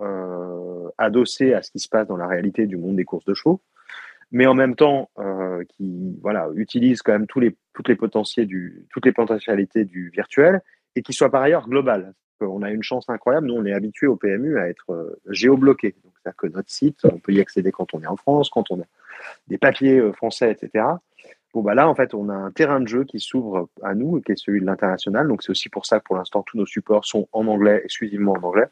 adossé 0.99 1.55
à 1.55 1.63
ce 1.63 1.71
qui 1.71 1.79
se 1.79 1.89
passe 1.89 2.07
dans 2.07 2.17
la 2.17 2.27
réalité 2.27 2.67
du 2.67 2.77
monde 2.77 2.97
des 2.97 3.05
courses 3.05 3.25
de 3.25 3.35
chevaux, 3.35 3.61
mais 4.30 4.47
en 4.47 4.54
même 4.54 4.75
temps 4.75 5.11
euh, 5.18 5.64
qui 5.68 6.18
voilà, 6.23 6.49
utilise 6.54 7.02
quand 7.02 7.12
même 7.12 7.26
tous 7.26 7.40
les, 7.40 7.56
toutes, 7.75 7.88
les 7.88 7.97
potentialités 7.97 8.47
du, 8.47 8.87
toutes 8.90 9.06
les 9.06 9.12
potentialités 9.12 9.85
du 9.85 10.11
virtuel 10.11 10.61
et 10.95 11.02
qui 11.02 11.12
soit 11.12 11.30
par 11.30 11.42
ailleurs 11.42 11.68
global. 11.68 12.14
On 12.40 12.62
a 12.62 12.71
une 12.71 12.83
chance 12.83 13.09
incroyable, 13.09 13.47
nous 13.47 13.54
on 13.54 13.64
est 13.64 13.73
habitué 13.73 14.06
au 14.06 14.16
PMU 14.16 14.59
à 14.59 14.68
être 14.68 15.18
géobloqué. 15.30 15.95
C'est-à-dire 16.02 16.37
que 16.37 16.47
notre 16.49 16.71
site, 16.71 16.99
on 17.04 17.18
peut 17.18 17.33
y 17.33 17.40
accéder 17.40 17.73
quand 17.73 17.95
on 17.95 18.02
est 18.02 18.06
en 18.06 18.16
France, 18.16 18.50
quand 18.50 18.71
on 18.71 18.80
a 18.80 18.85
des 19.49 19.56
papiers 19.56 20.12
français, 20.12 20.52
etc. 20.52 20.85
Bon, 21.56 21.62
bah 21.62 21.75
là, 21.75 21.88
en 21.88 21.95
fait, 21.95 22.12
on 22.12 22.28
a 22.28 22.35
un 22.35 22.50
terrain 22.50 22.80
de 22.80 22.87
jeu 22.87 23.04
qui 23.04 23.18
s'ouvre 23.18 23.71
à 23.83 23.95
nous, 23.95 24.21
qui 24.21 24.33
est 24.33 24.38
celui 24.38 24.61
de 24.61 24.66
l'international. 24.66 25.26
Donc, 25.26 25.42
c'est 25.42 25.49
aussi 25.49 25.71
pour 25.71 25.87
ça 25.87 26.00
que 26.00 26.04
pour 26.04 26.14
l'instant, 26.14 26.42
tous 26.42 26.59
nos 26.59 26.66
supports 26.66 27.06
sont 27.06 27.28
en 27.33 27.47
anglais, 27.47 27.80
exclusivement 27.83 28.33
en 28.33 28.42
anglais. 28.42 28.66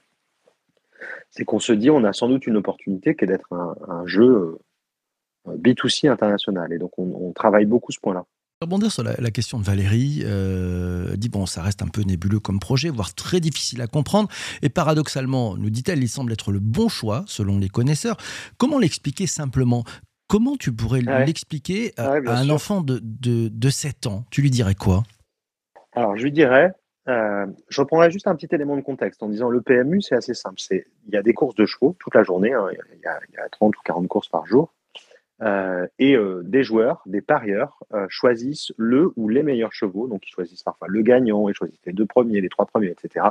C'est 1.30 1.46
qu'on 1.46 1.60
se 1.60 1.72
dit, 1.72 1.88
on 1.88 2.04
a 2.04 2.12
sans 2.12 2.28
doute 2.28 2.46
une 2.46 2.58
opportunité 2.58 3.16
qui 3.16 3.24
est 3.24 3.26
d'être 3.26 3.50
un, 3.54 4.06
jeu 4.06 4.26
euh, 4.26 4.58
B2C 5.46 6.08
international. 6.08 6.72
Et 6.72 6.78
donc, 6.78 6.92
on, 6.98 7.32
travaille 7.32 7.66
beaucoup 7.66 7.92
ce 7.92 8.00
point-là. 8.00 8.24
Rebondir 8.60 8.90
sur 8.90 9.02
la, 9.02 9.30
question 9.30 9.58
de 9.58 9.64
Valérie, 9.64 10.22
euh, 10.24 11.16
dit 11.16 11.28
bon, 11.28 11.44
ça 11.44 11.60
reste 11.60 11.82
un 11.82 11.88
peu 11.88 12.02
nébuleux 12.02 12.40
comme 12.40 12.60
projet, 12.60 12.88
voire 12.88 13.14
très 13.14 13.40
difficile 13.40 13.82
à 13.82 13.86
comprendre. 13.86 14.28
Et 14.62 14.68
paradoxalement, 14.68 15.56
nous 15.56 15.70
dit-elle, 15.70 16.02
il 16.02 16.08
semble 16.08 16.32
être 16.32 16.52
le 16.52 16.60
bon 16.60 16.88
choix 16.88 17.24
selon 17.26 17.58
les 17.58 17.68
connaisseurs. 17.68 18.16
Comment 18.56 18.78
l'expliquer 18.78 19.26
simplement? 19.26 19.84
Comment 20.28 20.56
tu 20.56 20.72
pourrais 20.72 21.00
l'expliquer 21.00 21.92
à, 21.98 22.14
un 22.14 22.48
enfant 22.48 22.80
de, 22.80 23.00
de, 23.02 23.70
7 23.70 24.06
ans? 24.06 24.24
Tu 24.30 24.40
lui 24.40 24.50
dirais 24.50 24.74
quoi? 24.74 25.02
Alors, 25.92 26.16
je 26.16 26.22
lui 26.22 26.32
dirais, 26.32 26.72
euh, 27.08 27.46
je 27.68 27.80
reprendrai 27.80 28.10
juste 28.10 28.26
un 28.26 28.34
petit 28.34 28.48
élément 28.52 28.76
de 28.76 28.80
contexte 28.80 29.22
en 29.22 29.28
disant 29.28 29.50
le 29.50 29.60
PMU, 29.60 30.00
c'est 30.00 30.14
assez 30.14 30.34
simple. 30.34 30.56
Il 30.70 31.12
y 31.12 31.16
a 31.16 31.22
des 31.22 31.34
courses 31.34 31.54
de 31.54 31.66
chevaux 31.66 31.96
toute 31.98 32.14
la 32.14 32.22
journée, 32.22 32.52
hein. 32.52 32.66
il, 32.72 33.00
y 33.00 33.06
a, 33.06 33.48
30 33.50 33.76
ou 33.76 33.80
40 33.84 34.08
courses 34.08 34.28
par 34.28 34.46
jour. 34.46 34.72
Euh, 35.42 35.86
et 35.98 36.16
euh, 36.16 36.42
des 36.44 36.62
joueurs, 36.62 37.02
des 37.06 37.20
parieurs, 37.20 37.82
choisissent 38.08 38.72
le 38.76 39.12
ou 39.16 39.28
les 39.28 39.42
meilleurs 39.42 39.72
chevaux. 39.72 40.06
Donc, 40.06 40.26
ils 40.26 40.30
choisissent 40.30 40.62
parfois 40.62 40.88
le 40.88 41.02
gagnant, 41.02 41.48
ils 41.48 41.54
choisissent 41.54 41.84
les 41.86 41.92
deux 41.92 42.06
premiers, 42.06 42.40
les 42.40 42.48
trois 42.48 42.66
premiers, 42.66 42.90
etc. 42.90 43.26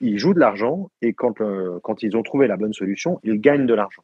ils 0.00 0.18
jouent 0.18 0.34
de 0.34 0.40
l'argent 0.40 0.90
et 1.02 1.12
quand, 1.12 1.40
quand 1.82 2.02
ils 2.02 2.16
ont 2.16 2.22
trouvé 2.22 2.46
la 2.46 2.56
bonne 2.56 2.72
solution, 2.72 3.20
ils 3.22 3.40
gagnent 3.40 3.66
de 3.66 3.74
l'argent. 3.74 4.02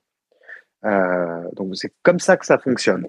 Euh, 0.85 1.49
donc 1.55 1.77
c'est 1.77 1.93
comme 2.03 2.19
ça 2.19 2.37
que 2.37 2.47
ça 2.47 2.59
fonctionne. 2.59 3.07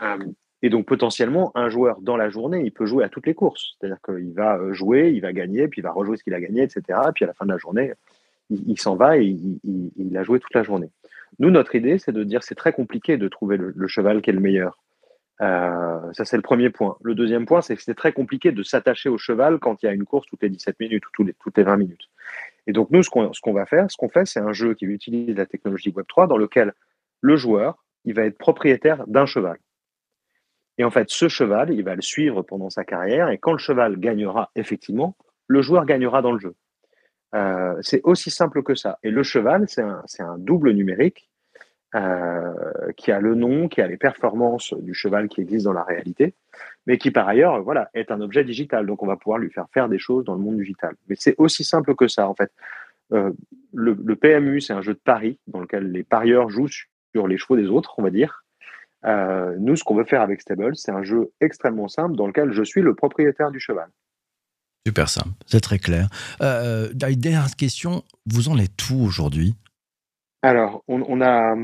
Euh, 0.00 0.18
et 0.62 0.70
donc 0.70 0.86
potentiellement, 0.86 1.52
un 1.54 1.68
joueur 1.68 2.00
dans 2.00 2.16
la 2.16 2.30
journée, 2.30 2.62
il 2.64 2.72
peut 2.72 2.86
jouer 2.86 3.04
à 3.04 3.08
toutes 3.08 3.26
les 3.26 3.34
courses. 3.34 3.74
C'est-à-dire 3.78 3.98
qu'il 4.04 4.32
va 4.32 4.56
euh, 4.56 4.72
jouer, 4.72 5.10
il 5.10 5.20
va 5.20 5.32
gagner, 5.32 5.68
puis 5.68 5.80
il 5.80 5.84
va 5.84 5.92
rejouer 5.92 6.16
ce 6.16 6.24
qu'il 6.24 6.34
a 6.34 6.40
gagné, 6.40 6.62
etc. 6.62 6.98
Puis 7.14 7.24
à 7.24 7.28
la 7.28 7.34
fin 7.34 7.44
de 7.44 7.50
la 7.50 7.58
journée, 7.58 7.92
il, 8.50 8.78
s'en 8.78 8.96
va 8.96 9.18
et 9.18 9.24
il, 9.24 10.16
a 10.16 10.22
joué 10.24 10.38
toute 10.38 10.54
la 10.54 10.62
journée. 10.62 10.90
Nous, 11.38 11.50
notre 11.50 11.74
idée, 11.74 11.98
c'est 11.98 12.12
de 12.12 12.24
dire 12.24 12.42
c'est 12.42 12.54
très 12.54 12.72
compliqué 12.72 13.16
de 13.16 13.28
trouver 13.28 13.56
le, 13.56 13.88
cheval 13.88 14.22
qui 14.22 14.30
est 14.30 14.34
le 14.34 14.40
meilleur. 14.40 14.78
ça, 15.40 16.24
c'est 16.24 16.36
le 16.36 16.42
premier 16.42 16.70
point. 16.70 16.96
Le 17.02 17.14
deuxième 17.14 17.46
point, 17.46 17.62
c'est 17.62 17.76
que 17.76 17.82
c'est 17.82 17.94
très 17.94 18.12
compliqué 18.12 18.52
de 18.52 18.62
s'attacher 18.62 19.08
au 19.08 19.18
cheval 19.18 19.58
quand 19.58 19.82
il 19.82 19.86
y 19.86 19.88
a 19.88 19.92
une 19.92 20.04
course 20.04 20.26
toutes 20.26 20.42
les 20.42 20.50
17 20.50 20.78
minutes 20.80 21.06
ou 21.06 21.10
toutes 21.12 21.26
les, 21.26 21.34
toutes 21.34 21.56
les 21.56 21.64
20 21.64 21.76
minutes. 21.76 22.08
Et 22.66 22.72
donc, 22.72 22.90
nous, 22.90 23.02
ce 23.02 23.10
qu'on 23.10 23.32
ce 23.32 23.40
qu'on 23.40 23.52
va 23.52 23.66
faire, 23.66 23.90
ce 23.90 23.96
qu'on 23.96 24.08
fait, 24.08 24.26
c'est 24.26 24.40
un 24.40 24.52
jeu 24.52 24.74
qui 24.74 24.84
utilise 24.84 25.36
la 25.36 25.46
technologie 25.46 25.90
Web3 25.90 26.28
dans 26.28 26.36
lequel 26.36 26.74
le 27.20 27.36
joueur, 27.36 27.82
il 28.04 28.14
va 28.14 28.24
être 28.24 28.38
propriétaire 28.38 29.06
d'un 29.06 29.26
cheval. 29.26 29.58
Et 30.78 30.84
en 30.84 30.90
fait, 30.90 31.10
ce 31.10 31.28
cheval, 31.28 31.72
il 31.72 31.82
va 31.84 31.94
le 31.94 32.02
suivre 32.02 32.42
pendant 32.42 32.70
sa 32.70 32.84
carrière, 32.84 33.30
et 33.30 33.38
quand 33.38 33.52
le 33.52 33.58
cheval 33.58 33.98
gagnera 33.98 34.50
effectivement, 34.56 35.16
le 35.46 35.62
joueur 35.62 35.84
gagnera 35.84 36.22
dans 36.22 36.32
le 36.32 36.38
jeu. 36.38 36.54
Euh, 37.34 37.76
c'est 37.80 38.00
aussi 38.04 38.30
simple 38.30 38.62
que 38.62 38.74
ça. 38.74 38.98
Et 39.02 39.10
le 39.10 39.22
cheval, 39.22 39.66
c'est 39.68 39.82
un, 39.82 40.38
double 40.38 40.72
numérique 40.72 41.30
euh, 41.94 42.52
qui 42.96 43.10
a 43.12 43.20
le 43.20 43.34
nom, 43.34 43.68
qui 43.68 43.80
a 43.80 43.86
les 43.86 43.96
performances 43.96 44.74
du 44.74 44.94
cheval 44.94 45.28
qui 45.28 45.40
existe 45.40 45.64
dans 45.64 45.72
la 45.72 45.84
réalité, 45.84 46.34
mais 46.86 46.98
qui 46.98 47.10
par 47.10 47.28
ailleurs, 47.28 47.62
voilà, 47.62 47.90
est 47.94 48.10
un 48.10 48.20
objet 48.20 48.44
digital. 48.44 48.86
Donc 48.86 49.02
on 49.02 49.06
va 49.06 49.16
pouvoir 49.16 49.38
lui 49.38 49.50
faire 49.50 49.66
faire 49.72 49.88
des 49.88 49.98
choses 49.98 50.24
dans 50.24 50.34
le 50.34 50.40
monde 50.40 50.58
digital. 50.58 50.94
Mais 51.08 51.16
c'est 51.18 51.34
aussi 51.38 51.64
simple 51.64 51.94
que 51.94 52.08
ça, 52.08 52.28
en 52.28 52.34
fait. 52.34 52.52
Euh, 53.12 53.32
le, 53.74 54.16
PMU, 54.16 54.60
c'est 54.60 54.72
un 54.72 54.82
jeu 54.82 54.94
de 54.94 55.00
paris 55.02 55.38
dans 55.46 55.60
lequel 55.60 55.90
les 55.92 56.02
parieurs 56.02 56.48
jouent 56.48 56.68
sur 56.68 57.26
les 57.28 57.36
chevaux 57.36 57.56
des 57.56 57.68
autres, 57.68 57.94
on 57.98 58.02
va 58.02 58.10
dire. 58.10 58.44
Euh, 59.04 59.56
nous, 59.58 59.76
ce 59.76 59.84
qu'on 59.84 59.94
veut 59.94 60.04
faire 60.04 60.22
avec 60.22 60.40
Stable, 60.40 60.76
c'est 60.76 60.92
un 60.92 61.02
jeu 61.02 61.30
extrêmement 61.40 61.88
simple 61.88 62.14
dans 62.16 62.26
lequel 62.26 62.52
je 62.52 62.62
suis 62.62 62.82
le 62.82 62.94
propriétaire 62.94 63.50
du 63.50 63.60
cheval. 63.60 63.88
Super 64.86 65.08
simple, 65.08 65.30
c'est 65.46 65.60
très 65.60 65.78
clair. 65.78 66.08
Euh, 66.40 66.88
dernière 66.92 67.54
question, 67.56 68.02
vous 68.26 68.48
en 68.48 68.58
êtes 68.58 68.76
tout 68.76 69.00
aujourd'hui? 69.00 69.54
Alors, 70.42 70.82
on, 70.88 71.20
a, 71.20 71.54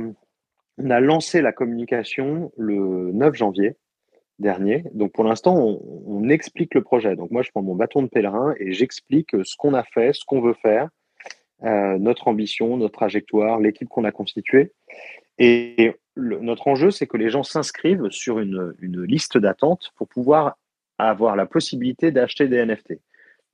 on 0.79 0.91
a 0.91 1.01
lancé 1.01 1.43
la 1.43 1.53
communication 1.53 2.53
le 2.57 3.11
9 3.13 3.35
janvier 3.35 3.77
dernier. 4.39 4.85
Donc 4.95 5.13
pour 5.13 5.25
l'instant, 5.25 5.57
on, 5.57 6.29
explique 6.29 6.75
le 6.75 6.83
projet. 6.83 7.17
Donc 7.17 7.31
moi, 7.31 7.43
je 7.43 7.51
prends 7.51 7.63
mon 7.63 7.75
bâton 7.75 8.03
de 8.03 8.09
pèlerin 8.09 8.55
et 8.59 8.73
j'explique 8.73 9.31
ce 9.43 9.57
qu'on 9.57 9.75
a 9.75 9.83
fait, 9.83 10.13
ce 10.13 10.25
qu'on 10.27 10.41
veut 10.41 10.55
faire, 10.61 10.89
euh, 11.65 11.99
notre 11.99 12.29
ambition, 12.29 12.77
notre 12.77 12.95
trajectoire, 12.95 13.59
l'équipe 13.59 13.89
qu'on 13.89 14.05
a 14.05 14.13
constituée. 14.13 14.73
Et 15.39 15.93
notre 16.17 16.69
enjeu, 16.69 16.91
c'est 16.91 17.07
que 17.07 17.17
les 17.17 17.31
gens 17.31 17.45
s'inscrivent 17.45 18.11
sur 18.11 18.41
une, 18.41 18.75
liste 18.81 19.39
d'attente 19.39 19.91
pour 19.97 20.09
pouvoir 20.09 20.59
avoir 20.99 21.37
la 21.37 21.47
possibilité 21.47 22.11
d'acheter 22.11 22.49
des 22.49 22.65
NFT. 22.65 22.95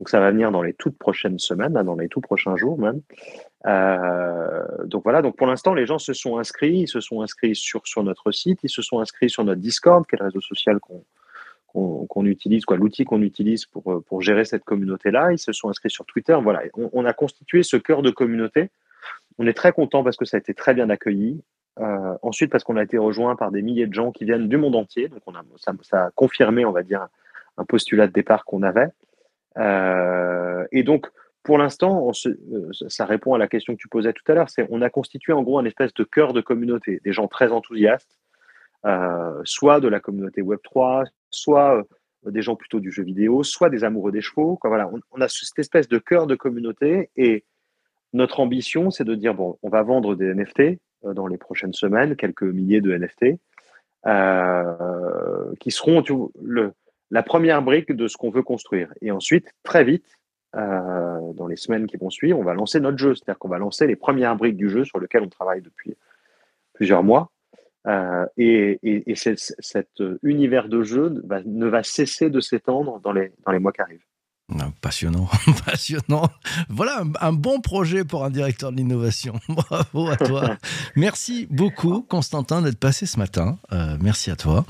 Donc 0.00 0.08
ça 0.08 0.18
va 0.20 0.30
venir 0.30 0.50
dans 0.50 0.62
les 0.62 0.74
toutes 0.74 0.98
prochaines 0.98 1.38
semaines, 1.38 1.72
dans 1.72 1.94
les 1.94 2.08
tout 2.08 2.20
prochains 2.20 2.56
jours 2.56 2.78
même. 2.78 3.00
Euh, 3.66 4.64
donc 4.84 5.04
voilà, 5.04 5.22
donc 5.22 5.36
pour 5.36 5.46
l'instant, 5.46 5.72
les 5.72 5.86
gens 5.86 5.98
se 5.98 6.12
sont 6.12 6.38
inscrits, 6.38 6.80
ils 6.80 6.88
se 6.88 7.00
sont 7.00 7.22
inscrits 7.22 7.54
sur, 7.54 7.86
sur 7.86 8.02
notre 8.02 8.32
site, 8.32 8.60
ils 8.64 8.70
se 8.70 8.82
sont 8.82 8.98
inscrits 8.98 9.30
sur 9.30 9.44
notre 9.44 9.60
Discord, 9.60 10.04
le 10.12 10.24
réseau 10.24 10.40
social 10.40 10.78
qu'on 11.72 12.26
utilise, 12.26 12.64
quoi, 12.64 12.76
l'outil 12.76 13.04
qu'on 13.04 13.22
utilise 13.22 13.66
pour, 13.66 14.02
pour 14.04 14.20
gérer 14.20 14.44
cette 14.44 14.64
communauté-là. 14.64 15.32
Ils 15.32 15.38
se 15.38 15.52
sont 15.52 15.68
inscrits 15.68 15.90
sur 15.90 16.04
Twitter. 16.04 16.36
Voilà, 16.42 16.62
on, 16.74 17.04
a 17.04 17.12
constitué 17.12 17.62
ce 17.62 17.76
cœur 17.76 18.02
de 18.02 18.10
communauté. 18.10 18.70
On 19.38 19.46
est 19.46 19.54
très 19.54 19.72
content 19.72 20.02
parce 20.02 20.16
que 20.16 20.24
ça 20.24 20.36
a 20.36 20.40
été 20.40 20.54
très 20.54 20.74
bien 20.74 20.90
accueilli. 20.90 21.42
Euh, 21.80 22.14
ensuite, 22.22 22.50
parce 22.50 22.62
qu'on 22.62 22.76
a 22.76 22.82
été 22.84 22.98
rejoint 22.98 23.34
par 23.34 23.50
des 23.50 23.62
milliers 23.62 23.86
de 23.86 23.94
gens 23.94 24.12
qui 24.12 24.24
viennent 24.24 24.48
du 24.48 24.56
monde 24.56 24.76
entier. 24.76 25.08
Donc, 25.08 25.22
on 25.26 25.34
a, 25.34 25.42
ça, 25.56 26.04
a 26.04 26.10
confirmé, 26.12 26.64
on 26.64 26.70
va 26.70 26.82
dire, 26.82 27.08
un 27.56 27.64
postulat 27.64 28.06
de 28.06 28.12
départ 28.12 28.44
qu'on 28.44 28.62
avait. 28.62 28.88
Euh, 29.58 30.66
et 30.72 30.82
donc, 30.82 31.06
pour 31.42 31.58
l'instant, 31.58 32.10
euh, 32.26 32.70
ça 32.88 33.04
répond 33.04 33.34
à 33.34 33.38
la 33.38 33.48
question 33.48 33.74
que 33.74 33.80
tu 33.80 33.88
posais 33.88 34.12
tout 34.12 34.24
à 34.30 34.34
l'heure. 34.34 34.48
C'est 34.48 34.66
on 34.70 34.82
a 34.82 34.90
constitué 34.90 35.32
en 35.32 35.42
gros 35.42 35.58
un 35.58 35.64
espèce 35.64 35.92
de 35.94 36.04
cœur 36.04 36.32
de 36.32 36.40
communauté, 36.40 37.00
des 37.04 37.12
gens 37.12 37.28
très 37.28 37.52
enthousiastes, 37.52 38.16
soit 39.44 39.80
de 39.80 39.88
la 39.88 40.00
communauté 40.00 40.42
Web 40.42 40.60
3, 40.62 41.04
soit 41.30 41.84
des 42.30 42.42
gens 42.42 42.56
plutôt 42.56 42.80
du 42.80 42.90
jeu 42.90 43.02
vidéo, 43.02 43.42
soit 43.42 43.70
des 43.70 43.84
amoureux 43.84 44.12
des 44.12 44.20
chevaux. 44.20 44.58
Voilà, 44.62 44.90
on, 45.12 45.20
a 45.20 45.28
cette 45.28 45.58
espèce 45.58 45.88
de 45.88 45.98
cœur 45.98 46.26
de 46.26 46.34
communauté 46.34 47.10
et 47.16 47.44
notre 48.12 48.40
ambition, 48.40 48.90
c'est 48.90 49.04
de 49.04 49.14
dire 49.14 49.34
bon, 49.34 49.58
on 49.62 49.68
va 49.68 49.82
vendre 49.82 50.14
des 50.14 50.32
NFT, 50.32 50.78
euh, 51.04 51.14
dans 51.14 51.26
les 51.26 51.36
prochaines 51.36 51.72
semaines, 51.72 52.16
quelques 52.16 52.42
milliers 52.42 52.80
de 52.80 52.96
NFT, 52.96 53.38
euh, 54.06 55.52
qui 55.60 55.70
seront 55.70 56.02
le, 56.40 56.72
la 57.14 57.22
première 57.22 57.62
brique 57.62 57.92
de 57.92 58.08
ce 58.08 58.16
qu'on 58.16 58.30
veut 58.30 58.42
construire. 58.42 58.92
Et 59.00 59.12
ensuite, 59.12 59.54
très 59.62 59.84
vite, 59.84 60.18
euh, 60.56 61.32
dans 61.34 61.46
les 61.46 61.56
semaines 61.56 61.86
qui 61.86 61.96
vont 61.96 62.10
suivre, 62.10 62.38
on 62.38 62.42
va 62.44 62.54
lancer 62.54 62.80
notre 62.80 62.98
jeu. 62.98 63.14
C'est-à-dire 63.14 63.38
qu'on 63.38 63.48
va 63.48 63.58
lancer 63.58 63.86
les 63.86 63.96
premières 63.96 64.36
briques 64.36 64.56
du 64.56 64.68
jeu 64.68 64.84
sur 64.84 64.98
lequel 64.98 65.22
on 65.22 65.28
travaille 65.28 65.62
depuis 65.62 65.96
plusieurs 66.74 67.04
mois. 67.04 67.30
et, 68.36 68.78
et, 68.82 69.14
cet 69.14 70.02
univers 70.22 70.68
de 70.68 70.82
jeu 70.82 71.22
ne 71.46 71.66
va 71.66 71.82
cesser 71.84 72.30
de 72.30 72.40
s'étendre 72.40 72.98
dans 73.00 73.12
les, 73.12 73.32
dans 73.46 73.52
les 73.52 73.60
mois 73.60 73.72
qui 73.72 73.82
arrivent. 73.82 74.06
Passionnant, 74.82 75.28
passionnant. 75.66 76.28
Voilà 76.68 77.02
un, 77.20 77.32
bon 77.32 77.60
projet 77.60 78.04
pour 78.04 78.24
un 78.24 78.30
directeur 78.30 78.72
de 78.72 78.76
l'innovation. 78.76 79.40
Bravo 79.48 80.08
à 80.08 80.16
toi. 80.16 80.56
Merci 80.96 81.46
beaucoup, 81.50 82.02
Constantin, 82.02 82.60
d'être 82.60 82.78
passé 82.78 83.06
ce 83.06 83.18
matin. 83.18 83.58
Euh, 83.72 83.96
merci 84.00 84.30
à 84.30 84.36
toi. 84.36 84.66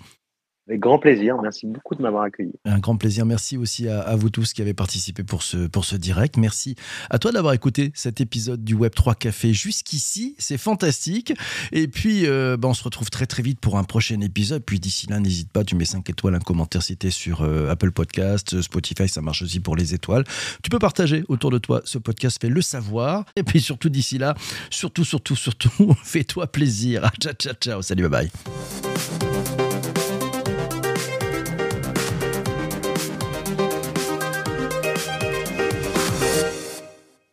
Avec 0.66 0.81
grand 0.81 0.98
plaisir. 0.98 1.37
Merci 1.42 1.66
beaucoup 1.66 1.94
de 1.94 2.03
m'avoir 2.03 2.22
accueilli. 2.22 2.53
Un 2.64 2.79
grand 2.79 2.96
plaisir. 2.96 3.27
Merci 3.27 3.59
aussi 3.59 3.88
à, 3.88 4.16
vous 4.16 4.31
tous 4.31 4.55
qui 4.55 4.62
avez 4.62 4.72
participé 4.72 5.22
pour 5.22 5.42
ce, 5.42 5.66
pour 5.66 5.85
ce 5.85 5.94
direct. 5.94 6.38
Merci 6.38 6.74
à 7.11 7.18
toi 7.18 7.33
d'avoir 7.33 7.53
écouté 7.53 7.92
cet 7.94 8.20
épisode 8.22 8.64
du 8.64 8.74
Web 8.74 8.94
3 8.94 9.14
Café 9.14 9.53
jusqu'ici. 9.53 10.35
C'est 10.38 10.57
fantastique. 10.57 11.35
Et 11.72 11.87
puis, 11.87 12.27
euh, 12.27 12.57
bah, 12.57 12.68
on 12.68 12.74
se 12.74 12.83
retrouve 12.83 13.11
très 13.11 13.27
très 13.27 13.42
vite 13.42 13.61
pour 13.61 13.77
un 13.77 13.85
prochain 13.85 14.20
épisode. 14.22 14.62
Puis 14.64 14.81
d'ici 14.81 15.07
là, 15.07 15.20
n'hésite 15.20 15.50
pas, 15.53 15.64
tu 15.64 15.77
mets 15.77 15.85
5 15.85 16.09
étoiles, 16.09 16.35
un 16.35 16.40
commentaire 16.40 16.83
si 16.83 16.96
sur 17.11 17.42
euh, 17.42 17.68
Apple 17.68 17.90
Podcast, 17.90 18.62
Spotify, 18.62 19.09
ça 19.09 19.20
marche 19.20 19.42
aussi 19.42 19.61
pour 19.61 19.77
les 19.77 19.92
étoiles. 19.92 20.24
Tu 20.62 20.70
peux 20.70 20.79
partager 20.79 21.24
autour 21.29 21.50
de 21.50 21.59
toi 21.59 21.83
ce 21.85 21.98
podcast, 21.98 22.38
fais 22.40 22.48
le 22.48 22.62
savoir. 22.62 23.27
Et 23.37 23.42
puis 23.42 23.61
surtout 23.61 23.90
d'ici 23.90 24.16
là, 24.16 24.35
surtout, 24.70 25.05
surtout, 25.05 25.37
surtout, 25.37 25.94
fais-toi 26.05 26.46
plaisir. 26.46 27.11
Ciao, 27.20 27.35
ciao, 27.35 27.55
ciao. 27.55 27.83
Salut, 27.83 28.09
bye 28.09 28.31
bye. 28.31 29.54